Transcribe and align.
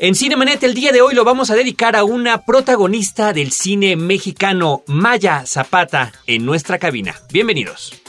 En 0.00 0.16
Cinemanet 0.16 0.60
el 0.64 0.74
día 0.74 0.90
de 0.90 1.02
hoy 1.02 1.14
lo 1.14 1.24
vamos 1.24 1.50
a 1.50 1.54
dedicar 1.54 1.94
a 1.94 2.02
una 2.02 2.44
protagonista 2.44 3.32
del 3.32 3.52
cine 3.52 3.94
mexicano, 3.94 4.82
Maya 4.88 5.44
Zapata, 5.46 6.10
en 6.26 6.44
nuestra 6.44 6.80
cabina. 6.80 7.14
Bienvenidos. 7.32 8.02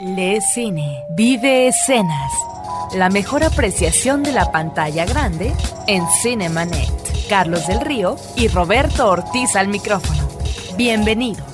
Le 0.00 0.40
Cine, 0.42 1.04
vive 1.16 1.68
escenas. 1.68 2.32
La 2.94 3.08
mejor 3.08 3.44
apreciación 3.44 4.22
de 4.22 4.32
la 4.32 4.52
pantalla 4.52 5.06
grande 5.06 5.54
en 5.86 6.04
Cinemanet. 6.22 6.92
Carlos 7.30 7.66
del 7.66 7.80
Río 7.80 8.16
y 8.36 8.48
Roberto 8.48 9.08
Ortiz 9.08 9.56
al 9.56 9.68
micrófono. 9.68 10.28
Bienvenidos. 10.76 11.47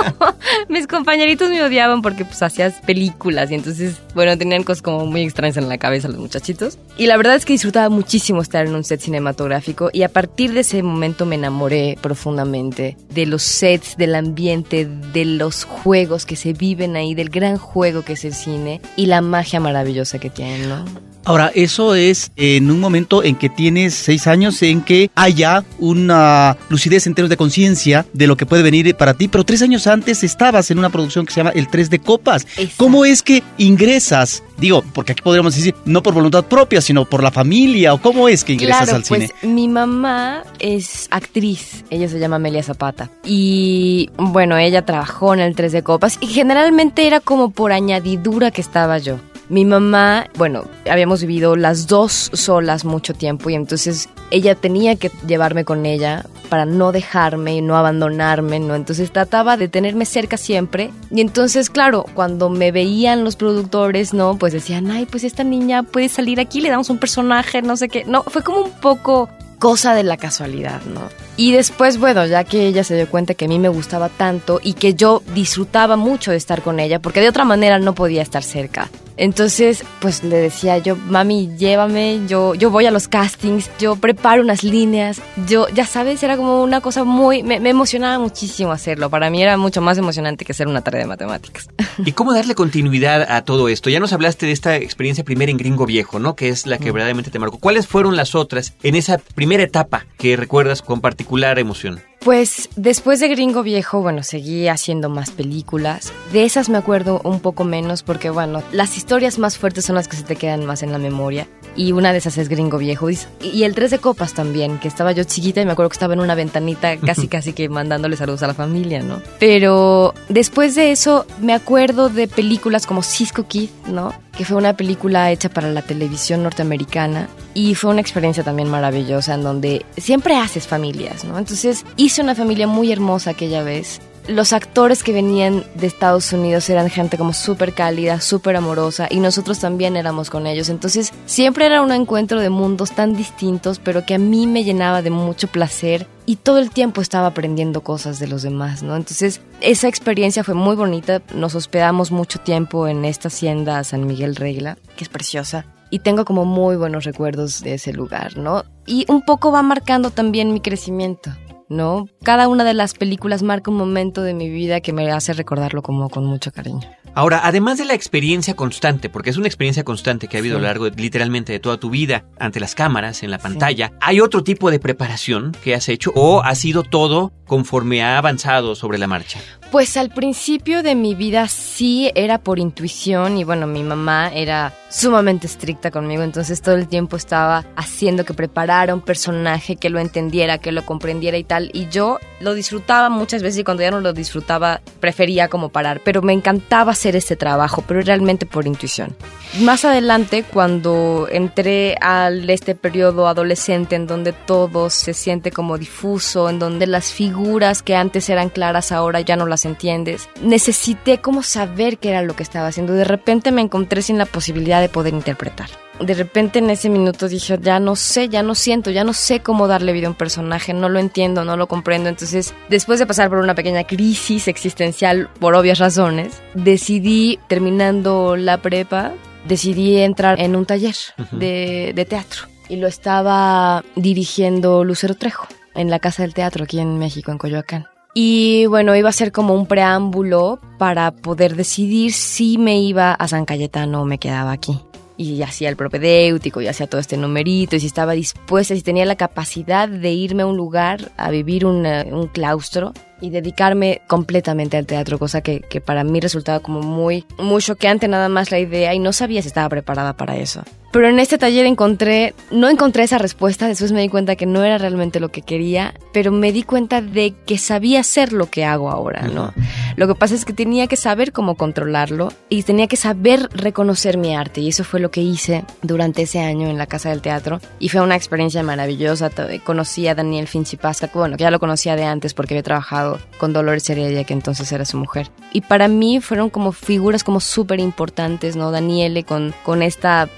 mis 0.69 0.87
compañeritos 0.87 1.51
me 1.51 1.62
odiaban 1.62 2.03
porque 2.03 2.25
pues 2.25 2.43
hacías 2.43 2.75
películas 2.87 3.51
y 3.51 3.55
entonces, 3.55 3.97
bueno, 4.15 4.37
tenían 4.37 4.65
cosas 4.65 4.83
como 4.83 5.06
muy 5.06 5.23
extrañas 5.23 5.56
en 5.56 5.69
la 5.69 5.78
cabeza 5.78 6.09
los 6.09 6.19
muchachitos. 6.19 6.78
Y 6.97 7.06
la 7.06 7.17
verdad 7.17 7.37
es 7.37 7.45
que 7.45 7.53
disfrutaba 7.53 7.89
muchísimo 7.89 8.43
estar 8.43 8.67
en 8.67 8.75
un 8.75 8.84
set 8.84 9.00
cinematográfico 9.00 9.91
y 9.93 10.03
a 10.03 10.09
partir 10.09 10.53
de 10.53 10.61
ese 10.61 10.83
momento 10.83 11.27
me 11.27 11.37
enamoré 11.37 11.98
profundamente 12.00 12.97
de 13.11 13.27
los 13.27 13.43
sets, 13.43 13.97
del 13.97 14.15
ambiente, 14.15 14.87
de 14.87 15.25
los 15.25 15.65
juegos 15.65 16.27
que 16.27 16.37
se 16.37 16.53
viven 16.53 16.97
ahí, 16.97 17.15
del 17.15 17.31
gran 17.31 17.56
juego 17.56 18.03
que 18.03 18.15
es 18.15 18.25
el 18.25 18.34
cine 18.34 18.81
y 18.97 19.06
la 19.06 19.21
magia 19.21 19.61
maravillosa 19.61 20.19
que 20.19 20.31
tienen, 20.31 20.69
¿no? 20.69 20.84
Ahora, 21.25 21.50
eso 21.56 21.97
es 21.97 22.25
en 22.37 22.70
un 22.70 22.81
momento 22.81 23.22
en 23.22 23.37
que 23.37 23.48
tienes 23.48 23.94
seis 23.94 24.26
años, 24.26 24.62
en 24.62 24.82
que 24.82 25.10
haya 25.14 25.64
una 25.78 26.56
lucidez 26.69 27.06
en 27.06 27.14
términos 27.14 27.31
de 27.31 27.37
conciencia 27.37 28.06
de 28.12 28.26
lo 28.26 28.37
que 28.37 28.47
puede 28.47 28.62
venir 28.62 28.94
para 28.94 29.14
ti, 29.14 29.28
pero 29.28 29.44
tres 29.44 29.62
años 29.62 29.87
antes 29.87 30.22
estabas 30.22 30.70
en 30.70 30.78
una 30.78 30.91
producción 30.91 31.26
que 31.26 31.32
se 31.32 31.41
llama 31.41 31.50
El 31.50 31.69
Tres 31.69 31.91
de 31.91 31.98
Copas. 31.98 32.42
Exacto. 32.56 32.75
¿Cómo 32.76 33.04
es 33.04 33.22
que 33.22 33.42
ingresas? 33.59 34.42
Digo, 34.59 34.82
porque 34.94 35.12
aquí 35.12 35.22
podríamos 35.22 35.54
decir, 35.54 35.75
no 35.84 36.03
por 36.03 36.14
voluntad 36.14 36.44
propia, 36.44 36.81
sino 36.81 37.04
por 37.04 37.22
la 37.22 37.31
familia, 37.31 37.92
o 37.94 38.00
cómo 38.00 38.28
es 38.28 38.44
que 38.44 38.54
ingresas 38.54 38.84
claro, 38.84 38.97
al 38.97 39.04
cine. 39.04 39.31
Pues 39.41 39.53
mi 39.53 39.69
mamá 39.69 40.44
es 40.58 41.08
actriz, 41.10 41.84
ella 41.91 42.08
se 42.08 42.19
llama 42.19 42.37
Amelia 42.37 42.62
Zapata. 42.62 43.10
Y 43.25 44.10
bueno, 44.16 44.56
ella 44.56 44.84
trabajó 44.84 45.34
en 45.34 45.41
el 45.41 45.54
Tres 45.54 45.72
de 45.72 45.82
Copas 45.82 46.19
y 46.20 46.26
generalmente 46.28 47.06
era 47.06 47.20
como 47.20 47.50
por 47.50 47.72
añadidura 47.72 48.50
que 48.50 48.60
estaba 48.60 48.98
yo. 48.98 49.19
Mi 49.49 49.65
mamá, 49.65 50.27
bueno, 50.37 50.65
habíamos 50.91 51.21
vivido 51.21 51.55
las 51.55 51.87
dos 51.87 52.31
solas 52.33 52.84
mucho 52.84 53.15
tiempo 53.15 53.49
y 53.49 53.55
entonces 53.55 54.09
ella 54.33 54.57
tenía 54.57 54.97
que 54.97 55.11
llevarme 55.27 55.65
con 55.65 55.87
ella 55.87 56.27
para 56.49 56.65
no 56.65 56.91
dejarme 56.91 57.56
y 57.56 57.61
no 57.61 57.77
abandonarme, 57.77 58.59
¿no? 58.59 58.75
Entonces 58.75 59.12
trataba 59.12 59.56
de 59.56 59.69
tenerme 59.69 60.05
cerca 60.05 60.37
siempre 60.37 60.91
y 61.12 61.21
entonces, 61.21 61.71
claro, 61.71 62.06
cuando 62.15 62.49
me 62.49 62.73
veían 62.73 63.23
los 63.23 63.37
productores, 63.37 64.15
¿no? 64.15 64.37
Pues 64.37 64.53
decían, 64.53 64.91
ay, 64.91 65.06
pues 65.06 65.23
esta 65.23 65.45
niña 65.45 65.85
puede 65.85 66.09
salir 66.09 66.41
aquí, 66.41 66.61
le 66.61 66.71
damos 66.71 66.91
un 66.91 66.99
personaje, 66.99 67.62
no 67.62 67.77
sé 67.77 67.89
qué. 67.89 68.05
No, 68.05 68.25
fue 68.25 68.43
como 68.43 68.62
un 68.62 68.73
poco 68.73 69.29
cosa 69.61 69.95
de 69.95 70.03
la 70.03 70.17
casualidad, 70.17 70.81
¿no? 70.93 71.03
Y 71.37 71.53
después, 71.53 71.99
bueno, 71.99 72.27
ya 72.27 72.43
que 72.45 72.67
ella 72.67 72.83
se 72.83 72.97
dio 72.97 73.09
cuenta 73.09 73.35
que 73.35 73.45
a 73.45 73.49
mí 73.49 73.59
me 73.59 73.69
gustaba 73.69 74.09
tanto 74.09 74.61
y 74.62 74.75
que 74.75 74.95
yo 74.95 75.23
disfrutaba 75.35 75.97
mucho 75.97 76.33
de 76.33 76.37
estar 76.37 76.62
con 76.62 76.81
ella, 76.81 76.99
porque 77.01 77.21
de 77.21 77.29
otra 77.29 77.45
manera 77.45 77.79
no 77.79 77.95
podía 77.95 78.23
estar 78.23 78.43
cerca. 78.43 78.91
Entonces, 79.16 79.84
pues 80.00 80.22
le 80.22 80.37
decía 80.37 80.78
yo, 80.78 80.97
mami, 80.97 81.50
llévame, 81.56 82.21
yo, 82.28 82.54
yo 82.54 82.71
voy 82.71 82.87
a 82.87 82.91
los 82.91 83.09
castings, 83.09 83.71
yo 83.78 83.97
preparo 83.97 84.43
unas 84.43 84.62
líneas, 84.62 85.21
yo, 85.47 85.69
ya 85.69 85.87
sabes, 85.87 86.22
era 86.22 86.37
como 86.37 86.62
una 86.62 86.81
cosa 86.81 87.04
muy, 87.04 87.43
me, 87.43 87.60
me 87.60 87.71
emocionaba 87.71 88.19
muchísimo 88.19 88.72
hacerlo. 88.72 89.10
Para 89.10 89.31
mí 89.31 89.43
era 89.43 89.56
mucho 89.56 89.81
más 89.81 89.99
emocionante 89.99 90.44
que 90.44 90.53
hacer 90.53 90.69
una 90.69 90.82
tarea 90.82 91.00
de 91.00 91.06
matemáticas. 91.06 91.69
¿Y 92.05 92.12
cómo 92.12 92.34
darle 92.34 92.55
continuidad 92.55 93.22
a 93.22 93.44
todo 93.44 93.69
esto? 93.69 93.91
Ya 93.91 94.00
nos 94.00 94.12
hablaste 94.12 94.47
de 94.47 94.53
esta 94.53 94.76
experiencia 94.76 95.25
primera 95.25 95.50
en 95.50 95.56
Gringo 95.56 95.87
Viejo, 95.87 96.19
¿no? 96.19 96.37
Que 96.37 96.49
es 96.49 96.66
la 96.66 96.78
que 96.78 96.93
verdaderamente 96.93 97.31
te 97.31 97.38
marcó. 97.38 97.59
¿Cuáles 97.59 97.87
fueron 97.87 98.16
las 98.16 98.34
otras 98.34 98.75
en 98.82 98.94
esa 98.94 99.19
primera 99.19 99.62
etapa 99.62 100.06
que 100.19 100.37
recuerdas 100.37 100.82
con 100.82 101.00
particular 101.00 101.59
emoción? 101.59 102.00
Pues 102.21 102.69
después 102.77 103.21
de 103.21 103.28
Gringo 103.28 103.62
Viejo, 103.62 104.00
bueno, 104.00 104.22
seguí 104.22 104.69
haciendo 104.69 105.09
más 105.09 105.31
películas. 105.31 106.12
De 106.32 106.44
esas 106.44 106.69
me 106.69 106.78
acuerdo 106.78 107.21
un 107.22 107.41
poco 107.41 107.65
menos 107.65 108.03
porque, 108.03 108.31
bueno, 108.31 108.62
las 108.72 108.97
historias 108.97 109.38
más 109.38 109.59
fuertes 109.59 109.84
son 109.84 109.94
las 109.97 110.09
que 110.09 110.16
se 110.16 110.25
te 110.25 110.37
quedan 110.37 110.66
más 110.66 110.82
en 110.82 110.93
la 110.93 110.99
memoria. 110.99 111.47
Y 111.76 111.93
una 111.93 112.12
de 112.12 112.19
esas 112.19 112.38
es 112.38 112.49
Gringo 112.49 112.78
Viejo. 112.78 113.09
Y, 113.10 113.62
el 113.62 113.75
Tres 113.75 113.91
de 113.91 113.99
Copas 113.99 114.34
también, 114.34 114.78
que 114.78 114.88
estaba 114.88 115.12
yo 115.12 115.25
chiquita 115.25 115.60
y 115.60 115.66
me 115.66 115.72
acuerdo 115.72 115.91
que 115.91 115.94
estaba 115.94 116.15
en 116.15 116.21
una 116.21 116.34
ventanita 116.34 116.97
casi 116.97 117.28
casi 117.28 117.53
que 117.53 117.69
mandándole 117.69 118.16
saludos 118.16 118.43
a 118.43 118.47
la 118.47 118.55
familia, 118.55 119.03
¿no? 119.03 119.21
Pero 119.38 120.15
después 120.28 120.75
de 120.75 120.91
eso 120.91 121.26
me 121.41 121.53
acuerdo 121.53 122.09
de 122.09 122.28
películas 122.28 122.87
como 122.87 123.03
Cisco 123.03 123.44
Kid, 123.44 123.69
¿no? 123.87 124.12
Que 124.37 124.45
fue 124.45 124.57
una 124.59 124.75
película 124.77 125.31
hecha 125.31 125.49
para 125.49 125.71
la 125.71 125.83
televisión 125.83 126.43
norteamericana 126.43 127.29
y 127.55 127.75
fue 127.75 127.91
una 127.91 128.03
experiencia 128.03 128.45
también 128.45 128.69
maravillosa 128.69 129.35
en 129.35 129.43
donde 129.43 129.87
siempre 129.97 130.37
haces 130.37 130.67
familias, 130.67 131.25
¿no? 131.25 131.39
Entonces 131.39 131.87
hice 131.97 132.21
una 132.21 132.35
familia 132.35 132.67
muy 132.67 132.93
hermosa 132.93 133.31
aquella 133.31 133.63
vez. 133.63 134.01
Los 134.28 134.53
actores 134.53 135.04
que 135.04 135.12
venían 135.12 135.62
de 135.76 135.87
Estados 135.87 136.32
Unidos 136.32 136.69
eran 136.69 136.91
gente 136.91 137.16
como 137.16 137.32
súper 137.32 137.72
cálida, 137.75 138.20
súper 138.20 138.56
amorosa 138.56 139.06
y 139.09 139.20
nosotros 139.20 139.60
también 139.60 139.97
éramos 139.97 140.31
con 140.31 140.49
ellos. 140.49 140.69
Entonces 140.69 141.12
siempre 141.26 141.67
era 141.67 141.81
un 141.81 141.93
encuentro 141.93 142.40
de 142.40 142.50
mundos 142.50 142.90
tan 142.90 143.17
distintos, 143.17 143.78
pero 143.78 144.05
que 144.05 144.14
a 144.14 144.19
mí 144.19 144.49
me 144.49 144.64
llenaba 144.64 145.00
de 145.00 145.11
mucho 145.11 145.46
placer 145.46 146.08
y 146.26 146.37
todo 146.37 146.58
el 146.58 146.70
tiempo 146.70 147.00
estaba 147.00 147.28
aprendiendo 147.28 147.82
cosas 147.82 148.19
de 148.19 148.26
los 148.26 148.43
demás, 148.43 148.82
¿no? 148.82 148.96
Entonces 148.96 149.40
esa 149.61 149.87
experiencia 149.87 150.43
fue 150.43 150.55
muy 150.55 150.75
bonita. 150.75 151.22
Nos 151.32 151.55
hospedamos 151.55 152.11
mucho 152.11 152.40
tiempo 152.40 152.88
en 152.88 153.05
esta 153.05 153.29
hacienda 153.29 153.84
San 153.84 154.08
Miguel 154.08 154.34
Regla, 154.34 154.76
que 154.96 155.05
es 155.05 155.08
preciosa 155.08 155.67
y 155.88 156.00
tengo 156.00 156.25
como 156.25 156.44
muy 156.44 156.76
buenos 156.76 157.05
recuerdos 157.05 157.62
de 157.62 157.75
ese 157.75 157.93
lugar, 157.93 158.37
¿no? 158.37 158.64
Y 158.87 159.06
un 159.08 159.22
poco 159.22 159.52
va 159.52 159.62
marcando 159.62 160.11
también 160.11 160.52
mi 160.52 160.61
crecimiento, 160.61 161.31
¿no? 161.69 162.07
Cada 162.23 162.49
una 162.49 162.65
de 162.65 162.75
las 162.75 162.95
películas 162.95 163.43
marca 163.43 163.71
un 163.71 163.77
momento 163.77 164.23
de 164.23 164.35
mi 164.35 164.49
vida 164.49 164.81
que 164.81 164.93
me 164.93 165.11
hace 165.11 165.33
recordarlo 165.33 165.83
como 165.83 166.09
con 166.09 166.25
mucho 166.25 166.53
cariño. 166.53 166.81
Ahora, 167.15 167.41
además 167.45 167.79
de 167.79 167.87
la 167.87 167.95
experiencia 167.95 168.55
constante, 168.55 169.09
porque 169.09 169.31
es 169.31 169.39
una 169.39 169.47
experiencia 169.47 169.85
constante 169.85 170.29
que 170.29 170.37
ha 170.37 170.41
habido 170.41 170.59
a 170.59 170.61
lo 170.61 170.67
largo 170.67 170.91
de- 170.91 171.01
literalmente 171.01 171.51
de 171.53 171.61
toda 171.61 171.79
tu 171.79 171.89
vida, 171.89 172.27
ante 172.39 172.61
las 172.61 172.75
cámaras, 172.75 173.23
en 173.23 173.31
la 173.31 173.39
pantalla, 173.39 173.93
¿hay 174.03 174.21
otro 174.21 174.45
tipo 174.45 174.71
de 174.71 174.79
preparación 174.79 175.53
que 175.65 175.75
has 175.75 175.89
hecho 175.89 176.13
o 176.15 176.43
ha 176.43 176.55
sido 176.55 176.83
todo 176.83 177.33
conforme 177.47 178.03
ha 178.05 178.19
avanzado 178.19 178.75
sobre 178.75 178.99
la 178.99 179.07
marcha? 179.07 179.41
Pues 179.71 179.97
al 179.97 180.11
principio 180.11 180.83
de 180.83 180.95
mi 180.95 181.15
vida 181.15 181.49
sí 181.49 182.11
era 182.15 182.39
por 182.39 182.59
intuición 182.59 183.37
y 183.37 183.45
bueno, 183.45 183.67
mi 183.67 183.83
mamá 183.83 184.31
era 184.33 184.73
sumamente 184.89 185.49
estricta 185.49 185.91
conmigo, 185.91 186.23
entonces 186.23 186.63
todo 186.63 186.77
el 186.77 186.87
tiempo 186.87 187.17
estaba 187.17 187.65
haciendo 187.75 188.25
que 188.25 188.33
preparara 188.33 188.95
un 188.95 189.01
personaje, 189.01 189.77
que 189.77 189.91
lo 189.91 189.99
entendiera, 189.99 190.59
que 190.59 190.73
lo 190.73 190.87
comprendiera 190.87 191.37
y 191.37 191.45
tal, 191.45 191.71
y 191.75 191.89
yo 191.89 192.19
lo 192.41 192.55
disfrutaba 192.55 193.09
muchas 193.09 193.43
veces 193.43 193.61
y 193.61 193.65
cuando 193.65 193.83
ya 193.83 193.91
no 193.91 194.00
lo 194.00 194.12
disfrutaba 194.12 194.81
prefería 195.00 195.49
como 195.49 195.71
parar, 195.71 196.00
pero 196.05 196.23
me 196.23 196.33
encantaba 196.33 196.93
hacer 196.93 197.17
este 197.17 197.37
trabajo, 197.37 197.83
pero 197.87 198.00
realmente 198.03 198.47
por 198.47 198.67
intuición. 198.67 199.17
Más 199.61 199.85
adelante, 199.85 200.44
cuando 200.44 201.29
entré 201.31 201.97
a 202.00 202.31
este 202.49 202.75
periodo 202.75 203.29
adolescente 203.29 203.97
en 203.97 204.06
donde 204.06 204.33
todo 204.33 204.91
se 204.91 205.15
siente 205.15 205.50
como 205.50 205.79
difuso, 205.79 206.50
en 206.50 206.59
donde 206.59 206.87
las 206.87 207.12
figuras 207.12 207.83
que 207.83 207.97
antes 207.97 208.29
eran 208.29 208.50
claras 208.50 208.93
ahora 208.93 209.21
ya 209.21 209.37
no 209.37 209.47
las 209.47 209.65
entiendes, 209.65 210.29
necesité 210.43 211.19
como 211.19 211.43
saber 211.43 211.99
qué 211.99 212.11
era 212.11 212.23
lo 212.23 212.37
que 212.37 212.43
estaba 212.43 212.69
haciendo. 212.69 212.93
De 212.93 213.05
repente 213.05 213.53
me 213.53 213.62
encontré 213.62 214.03
sin 214.03 214.19
la 214.19 214.27
posibilidad 214.27 214.81
de 214.81 214.89
poder 214.89 215.15
interpretar. 215.15 215.86
De 216.00 216.14
repente 216.14 216.58
en 216.58 216.70
ese 216.70 216.88
minuto 216.90 217.28
dije, 217.28 217.58
ya 217.60 217.81
no 217.81 217.96
sé, 217.96 218.28
ya 218.28 218.43
no 218.43 218.54
siento, 218.54 218.90
ya 218.90 219.04
no 219.04 219.12
sé 219.12 219.40
cómo 219.40 219.66
darle 219.66 219.93
vida 219.93 220.06
a 220.06 220.10
un 220.10 220.16
personaje, 220.16 220.75
no 220.75 220.88
lo 220.88 220.98
entiendo, 220.98 221.44
no 221.44 221.56
lo 221.56 221.69
comprendo. 221.69 222.08
Entonces, 222.08 222.54
después 222.69 222.98
de 222.98 223.06
pasar 223.06 223.28
por 223.31 223.38
una 223.38 223.54
pequeña 223.54 223.84
crisis 223.84 224.48
existencial 224.48 225.31
por 225.40 225.54
obvias 225.54 225.78
razones, 225.78 226.43
decidí, 226.54 227.38
terminando 227.48 228.37
la 228.37 228.58
prepa, 228.58 229.12
decidí 229.48 229.98
entrar 229.98 230.40
en 230.40 230.56
un 230.56 230.66
taller 230.66 230.96
de, 231.32 231.93
de 231.94 232.04
teatro 232.04 232.48
y 232.69 232.76
lo 232.76 232.87
estaba 232.87 233.84
dirigiendo 233.94 234.84
Lucero 234.84 235.14
Trejo 235.14 235.46
en 235.75 235.90
la 235.90 235.98
Casa 235.98 236.22
del 236.22 236.34
Teatro 236.34 236.64
aquí 236.64 236.81
en 236.81 236.98
México, 236.98 237.31
en 237.31 237.38
Coyoacán. 237.38 237.87
Y 238.14 238.64
bueno, 238.66 238.96
iba 238.96 239.10
a 239.10 239.12
ser 239.12 239.31
como 239.31 239.54
un 239.54 239.66
preámbulo 239.66 240.58
para 240.78 241.10
poder 241.10 241.54
decidir 241.54 242.14
si 242.14 242.56
me 242.56 242.81
iba 242.81 243.12
a 243.12 243.28
San 243.28 243.44
Cayetano 243.44 244.02
o 244.02 244.04
me 244.06 244.19
quedaba 244.19 244.52
aquí. 244.52 244.81
Y 245.19 245.43
hacía 245.43 245.69
el 245.69 245.77
propedéutico 245.77 246.61
y 246.61 246.69
hacía 246.69 246.87
todo 246.87 247.01
este 247.01 247.17
numerito 247.17 247.77
y 247.77 247.81
si 247.81 247.87
estaba 247.87 248.13
dispuesta, 248.13 248.75
si 248.75 248.83
tenía 248.83 249.07
la 249.07 249.17
capacidad 249.17 249.89
de 249.89 250.13
irme 250.13 250.43
a 250.43 250.47
un 250.47 250.57
lugar 250.57 251.11
a 251.17 251.31
vivir 251.31 251.65
un 251.65 252.29
claustro 252.33 252.93
y 253.21 253.31
dedicarme 253.31 254.03
completamente 254.07 254.77
al 254.77 254.87
teatro, 254.87 255.19
cosa 255.19 255.41
que, 255.41 255.61
que, 255.61 255.81
para 255.81 256.05
mí 256.05 256.21
resultaba 256.21 256.61
como 256.61 256.83
muy, 256.83 257.25
muy 257.39 257.63
choqueante 257.63 258.09
nada 258.09 258.29
más 258.29 258.51
la 258.51 258.59
idea 258.59 258.95
y 258.95 258.99
no 258.99 259.13
sabía 259.13 259.41
si 259.43 259.49
estaba 259.49 259.69
preparada 259.69 260.13
para 260.15 260.37
eso. 260.37 260.63
Pero 260.96 261.10
en 261.10 261.19
este 261.19 261.37
taller 261.37 261.66
encontré, 261.66 262.34
no 262.50 262.70
encontré 262.70 263.02
esa 263.02 263.19
respuesta, 263.19 263.69
después 263.69 263.93
me 263.93 264.00
di 264.00 264.08
cuenta 264.08 264.34
que 264.34 264.46
no 264.46 264.64
era 264.64 264.78
realmente 264.78 265.20
lo 265.20 265.28
que 265.28 265.43
quería, 265.43 265.93
pero 266.14 266.32
me 266.32 266.52
di 266.52 266.62
cuenta 266.62 267.02
de 267.02 267.34
que 267.44 267.58
sabía 267.58 268.00
hacer 268.00 268.32
lo 268.32 268.46
que 268.46 268.64
hago 268.64 268.88
ahora, 268.90 269.28
¿no? 269.28 269.52
Lo 269.96 270.06
que 270.06 270.14
pasa 270.14 270.34
es 270.34 270.46
que 270.46 270.54
tenía 270.54 270.87
que 270.87 270.96
saber 270.96 271.32
cómo 271.32 271.54
controlarlo 271.56 272.32
y 272.48 272.62
tenía 272.62 272.87
que 272.87 272.96
saber 272.96 273.50
reconocer 273.52 274.16
mi 274.16 274.34
arte 274.34 274.62
y 274.62 274.69
eso 274.69 274.84
fue 274.84 275.00
lo 275.00 275.10
que 275.10 275.20
hice 275.20 275.66
durante 275.82 276.22
ese 276.22 276.40
año 276.40 276.66
en 276.69 276.78
la 276.78 276.87
Casa 276.87 277.10
del 277.10 277.20
Teatro 277.20 277.60
y 277.78 277.90
fue 277.90 278.00
una 278.00 278.16
experiencia 278.16 278.62
maravillosa. 278.62 279.31
Conocí 279.64 280.08
a 280.08 280.14
Daniel 280.14 280.48
Finchipasta, 280.48 281.10
bueno, 281.12 281.37
que 281.37 281.43
ya 281.43 281.50
lo 281.50 281.60
conocía 281.60 281.94
de 281.94 282.04
antes 282.04 282.32
porque 282.32 282.54
había 282.54 282.62
trabajado 282.62 283.19
con 283.37 283.52
Dolores 283.52 283.90
Heredia, 283.90 284.25
que 284.25 284.32
entonces 284.32 284.72
era 284.72 284.87
su 284.87 284.96
mujer. 284.96 285.31
Y 285.52 285.60
para 285.60 285.88
mí 285.88 286.20
fueron 286.20 286.48
como 286.48 286.72
figuras 286.72 287.22
como 287.22 287.40
súper 287.40 287.81
importantes, 287.81 288.56
¿no? 288.56 288.70
Daniele 288.70 289.25
con, 289.25 289.54
con 289.62 289.82
esta 289.82 290.31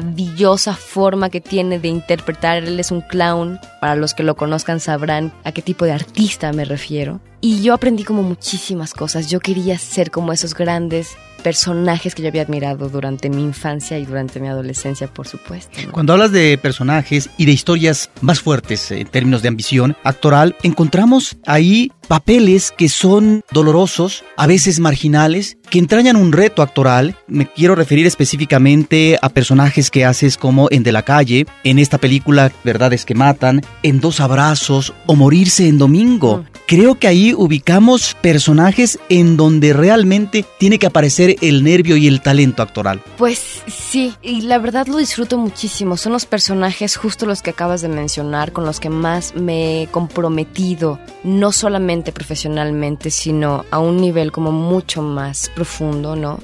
maravillosa 0.00 0.74
forma 0.74 1.30
que 1.30 1.40
tiene 1.40 1.78
de 1.78 1.88
interpretar. 1.88 2.64
Él 2.64 2.80
es 2.80 2.90
un 2.90 3.00
clown. 3.00 3.58
Para 3.80 3.96
los 3.96 4.14
que 4.14 4.22
lo 4.22 4.34
conozcan 4.34 4.80
sabrán 4.80 5.32
a 5.44 5.52
qué 5.52 5.62
tipo 5.62 5.84
de 5.84 5.92
artista 5.92 6.52
me 6.52 6.64
refiero. 6.64 7.20
Y 7.40 7.62
yo 7.62 7.74
aprendí 7.74 8.04
como 8.04 8.22
muchísimas 8.22 8.94
cosas. 8.94 9.30
Yo 9.30 9.40
quería 9.40 9.78
ser 9.78 10.10
como 10.10 10.32
esos 10.32 10.54
grandes 10.54 11.16
personajes 11.42 12.14
que 12.14 12.22
yo 12.22 12.28
había 12.28 12.42
admirado 12.42 12.88
durante 12.88 13.28
mi 13.28 13.42
infancia 13.42 13.98
y 13.98 14.06
durante 14.06 14.40
mi 14.40 14.48
adolescencia, 14.48 15.06
por 15.08 15.28
supuesto. 15.28 15.78
Cuando 15.92 16.14
hablas 16.14 16.32
de 16.32 16.56
personajes 16.56 17.28
y 17.36 17.44
de 17.44 17.52
historias 17.52 18.10
más 18.22 18.40
fuertes 18.40 18.90
en 18.90 19.06
términos 19.06 19.42
de 19.42 19.48
ambición 19.48 19.94
actoral, 20.04 20.56
encontramos 20.62 21.36
ahí 21.44 21.92
papeles 22.04 22.72
que 22.76 22.88
son 22.88 23.42
dolorosos, 23.50 24.24
a 24.36 24.46
veces 24.46 24.80
marginales, 24.80 25.58
que 25.70 25.78
entrañan 25.78 26.16
un 26.16 26.32
reto 26.32 26.62
actoral. 26.62 27.16
Me 27.26 27.46
quiero 27.46 27.74
referir 27.74 28.06
específicamente 28.06 29.18
a 29.20 29.28
personajes 29.28 29.90
que 29.90 30.04
haces 30.04 30.36
como 30.36 30.68
en 30.70 30.82
De 30.82 30.92
la 30.92 31.02
calle, 31.02 31.46
en 31.64 31.78
esta 31.78 31.98
película 31.98 32.52
Verdades 32.62 33.04
que 33.04 33.14
matan, 33.14 33.62
en 33.82 34.00
Dos 34.00 34.20
abrazos 34.20 34.92
o 35.06 35.16
Morirse 35.16 35.66
en 35.66 35.78
Domingo. 35.78 36.38
Mm. 36.38 36.54
Creo 36.66 36.94
que 36.94 37.08
ahí 37.08 37.34
ubicamos 37.34 38.16
personajes 38.20 38.98
en 39.08 39.36
donde 39.36 39.72
realmente 39.72 40.44
tiene 40.58 40.78
que 40.78 40.86
aparecer 40.86 41.36
el 41.42 41.62
nervio 41.62 41.96
y 41.96 42.06
el 42.06 42.22
talento 42.22 42.62
actoral. 42.62 43.02
Pues 43.18 43.62
sí, 43.66 44.14
y 44.22 44.42
la 44.42 44.58
verdad 44.58 44.86
lo 44.86 44.96
disfruto 44.96 45.36
muchísimo. 45.36 45.96
Son 45.96 46.12
los 46.12 46.24
personajes 46.24 46.96
justo 46.96 47.26
los 47.26 47.42
que 47.42 47.50
acabas 47.50 47.82
de 47.82 47.88
mencionar 47.88 48.52
con 48.52 48.64
los 48.64 48.80
que 48.80 48.88
más 48.90 49.34
me 49.34 49.82
he 49.82 49.86
comprometido, 49.88 50.98
no 51.22 51.52
solamente 51.52 51.93
profesionalmente, 52.02 53.10
sino 53.10 53.64
a 53.70 53.78
un 53.78 53.98
nivel 53.98 54.32
como 54.32 54.52
mucho 54.52 55.02
más 55.02 55.50
profundo, 55.54 56.16
¿no? 56.16 56.40